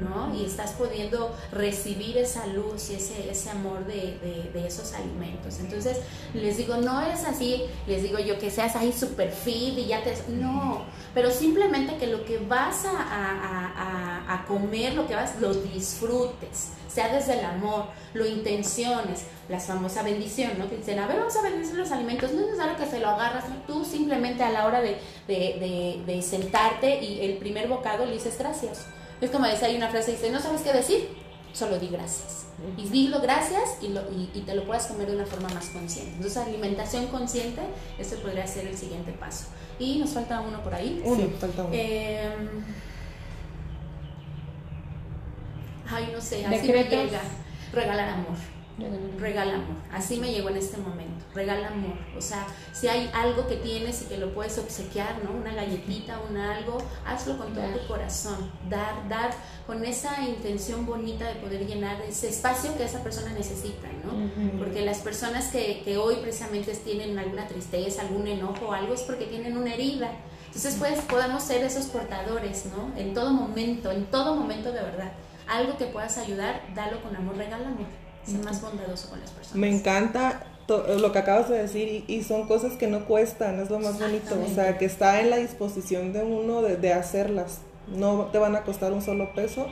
[0.00, 0.34] ¿no?
[0.34, 5.58] Y estás pudiendo recibir esa luz y ese, ese amor de, esos alimentos.
[5.60, 5.98] Entonces,
[6.34, 10.14] les digo, no es así, les digo yo que seas ahí super y ya te...
[10.28, 10.84] No,
[11.14, 17.38] pero simplemente que lo que vas a, comer, lo que vas, lo disfrutes, sea desde
[17.38, 20.68] el amor, lo intenciones, la famosa bendición, ¿no?
[20.68, 23.08] Que dicen, a ver, vamos a bendecir los alimentos, no es necesario que se lo
[23.08, 28.36] agarras, tú simplemente a la hora de, de sentarte y el primer bocado le dices
[28.38, 28.86] gracias
[29.20, 31.08] es como decía, hay una frase dice, no sabes qué decir,
[31.52, 32.46] solo di gracias.
[32.76, 36.12] Y dilo gracias y, lo, y, te lo puedas comer de una forma más consciente.
[36.16, 37.62] Entonces, alimentación consciente,
[37.98, 39.46] este podría ser el siguiente paso.
[39.78, 41.00] Y nos falta uno por ahí.
[41.02, 41.72] Uno, falta uno.
[41.72, 42.64] Em,
[45.90, 47.20] ay, no sé, así me llega.
[47.72, 48.59] Regalar amor
[49.18, 49.76] regala amor.
[49.92, 51.96] Así me llegó en este momento, regala amor.
[52.16, 55.32] O sea, si hay algo que tienes y que lo puedes obsequiar, ¿no?
[55.32, 58.50] Una galletita, un algo, hazlo con todo tu corazón.
[58.68, 59.30] Dar, dar
[59.66, 64.58] con esa intención bonita de poder llenar ese espacio que esa persona necesita, ¿no?
[64.58, 69.26] Porque las personas que, que hoy precisamente tienen alguna tristeza, algún enojo, algo es porque
[69.26, 70.10] tienen una herida.
[70.46, 72.92] Entonces, pues, podemos ser esos portadores, ¿no?
[72.96, 75.12] En todo momento, en todo momento de verdad.
[75.46, 79.56] Algo que puedas ayudar, dalo con amor, regala amor ser más bondadoso con las personas.
[79.56, 80.44] Me encanta
[80.78, 84.36] lo que acabas de decir y, son cosas que no cuestan, es lo más bonito,
[84.44, 87.58] o sea, que está en la disposición de uno de, hacerlas,
[87.88, 89.66] no te van a costar un solo peso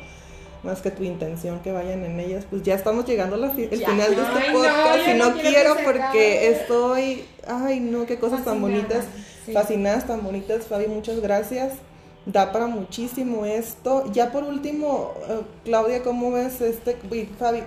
[0.65, 4.23] más que tu intención que vayan en ellas, pues ya estamos llegando al final de
[4.23, 9.05] este podcast y no, quiero porque estoy, ay no, qué cosas tan bonitas,
[9.53, 11.75] fascinadas, tan bonitas, Fabi, muchas gracias.
[12.27, 14.05] Da para muchísimo esto.
[14.13, 16.99] Ya por último, eh, Claudia, ¿cómo ves este?
[17.39, 17.63] Fabi,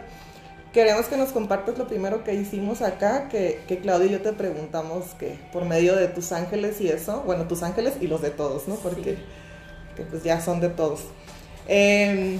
[0.73, 4.31] Queremos que nos compartas lo primero que hicimos acá, que, que Claudio y yo te
[4.31, 8.29] preguntamos que por medio de tus ángeles y eso, bueno, tus ángeles y los de
[8.29, 8.75] todos, ¿no?
[8.75, 9.17] Porque
[9.95, 11.01] que pues ya son de todos.
[11.67, 12.39] Em,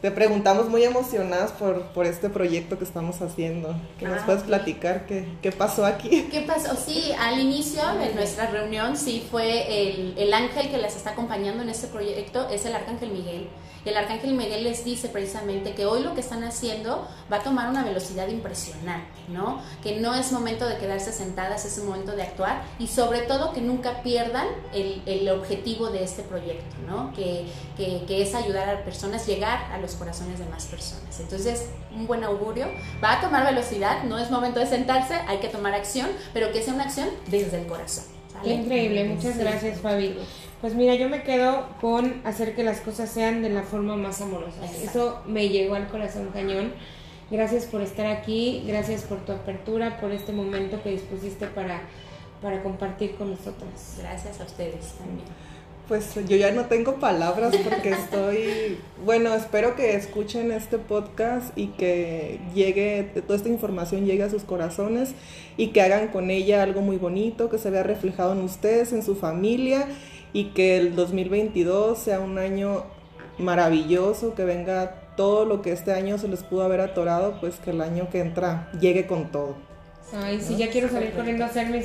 [0.00, 3.76] te preguntamos muy emocionadas por, por, este proyecto que estamos haciendo.
[3.98, 5.06] ¿Qué nos ah, puedes platicar?
[5.06, 6.28] ¿Qué, ¿Qué, pasó aquí?
[6.30, 6.74] ¿Qué pasó?
[6.74, 11.62] Sí, al inicio de nuestra reunión, sí fue el, el ángel que les está acompañando
[11.62, 13.48] en este proyecto, es el arcángel Miguel.
[13.84, 17.70] El arcángel Miguel les dice precisamente que hoy lo que están haciendo va a tomar
[17.70, 19.62] una velocidad impresionante, ¿no?
[19.82, 23.62] Que no es momento de quedarse sentadas, es momento de actuar y sobre todo que
[23.62, 27.12] nunca pierdan el, el objetivo de este proyecto, ¿no?
[27.14, 31.18] Que, que, que, es ayudar a personas, llegar a los corazones de más personas.
[31.18, 32.66] Entonces, un buen augurio,
[33.02, 36.62] va a tomar velocidad, no es momento de sentarse, hay que tomar acción, pero que
[36.62, 38.19] sea una acción desde el corazón.
[38.42, 40.16] Qué increíble, muchas gracias Fabi.
[40.60, 44.20] Pues mira, yo me quedo con hacer que las cosas sean de la forma más
[44.20, 44.64] amorosa.
[44.64, 46.72] Eso me llegó al corazón cañón.
[47.30, 51.82] Gracias por estar aquí, gracias por tu apertura, por este momento que dispusiste para,
[52.42, 53.70] para compartir con nosotros.
[53.98, 55.24] Gracias a ustedes también.
[55.90, 61.66] Pues yo ya no tengo palabras porque estoy, bueno, espero que escuchen este podcast y
[61.66, 65.16] que llegue, toda esta información llegue a sus corazones
[65.56, 69.02] y que hagan con ella algo muy bonito, que se vea reflejado en ustedes, en
[69.02, 69.88] su familia
[70.32, 72.84] y que el 2022 sea un año
[73.38, 77.70] maravilloso, que venga todo lo que este año se les pudo haber atorado, pues que
[77.70, 79.56] el año que entra llegue con todo.
[80.12, 81.84] Ay, sí, ya quiero salir corriendo a hacer mis,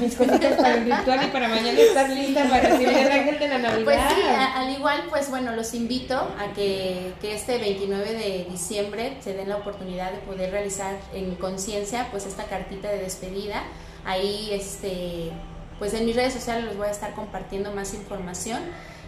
[0.00, 3.48] mis cositas para el ritual y para mañana estar lista para recibir el ángel de
[3.48, 3.84] la Navidad.
[3.84, 4.22] Pues sí,
[4.54, 9.48] al igual, pues bueno, los invito a que, que este 29 de diciembre se den
[9.48, 13.62] la oportunidad de poder realizar en conciencia pues esta cartita de despedida.
[14.04, 15.30] Ahí, este,
[15.78, 18.60] pues en mis redes sociales les voy a estar compartiendo más información.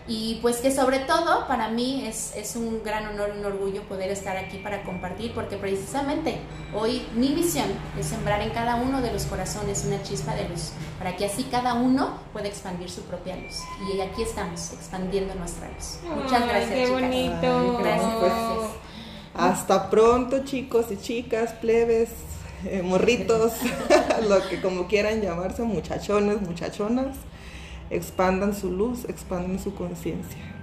[0.07, 3.83] Y pues que sobre todo para mí es, es un gran honor y un orgullo
[3.85, 6.41] poder estar aquí para compartir, porque precisamente
[6.75, 10.73] hoy mi misión es sembrar en cada uno de los corazones una chispa de luz,
[10.99, 13.57] para que así cada uno pueda expandir su propia luz.
[13.95, 15.99] Y aquí estamos, expandiendo nuestra luz.
[16.15, 16.69] Muchas Ay, gracias.
[16.71, 16.91] qué chicas.
[17.01, 17.79] bonito.
[17.79, 18.15] Ay, Gracias.
[18.21, 18.71] pues,
[19.35, 22.11] Hasta pronto, chicos y chicas, plebes,
[22.67, 23.55] eh, morritos,
[24.29, 27.17] lo que como quieran llamarse, muchachones, muchachonas.
[27.91, 30.54] Expandan su luz, expandan su conciencia.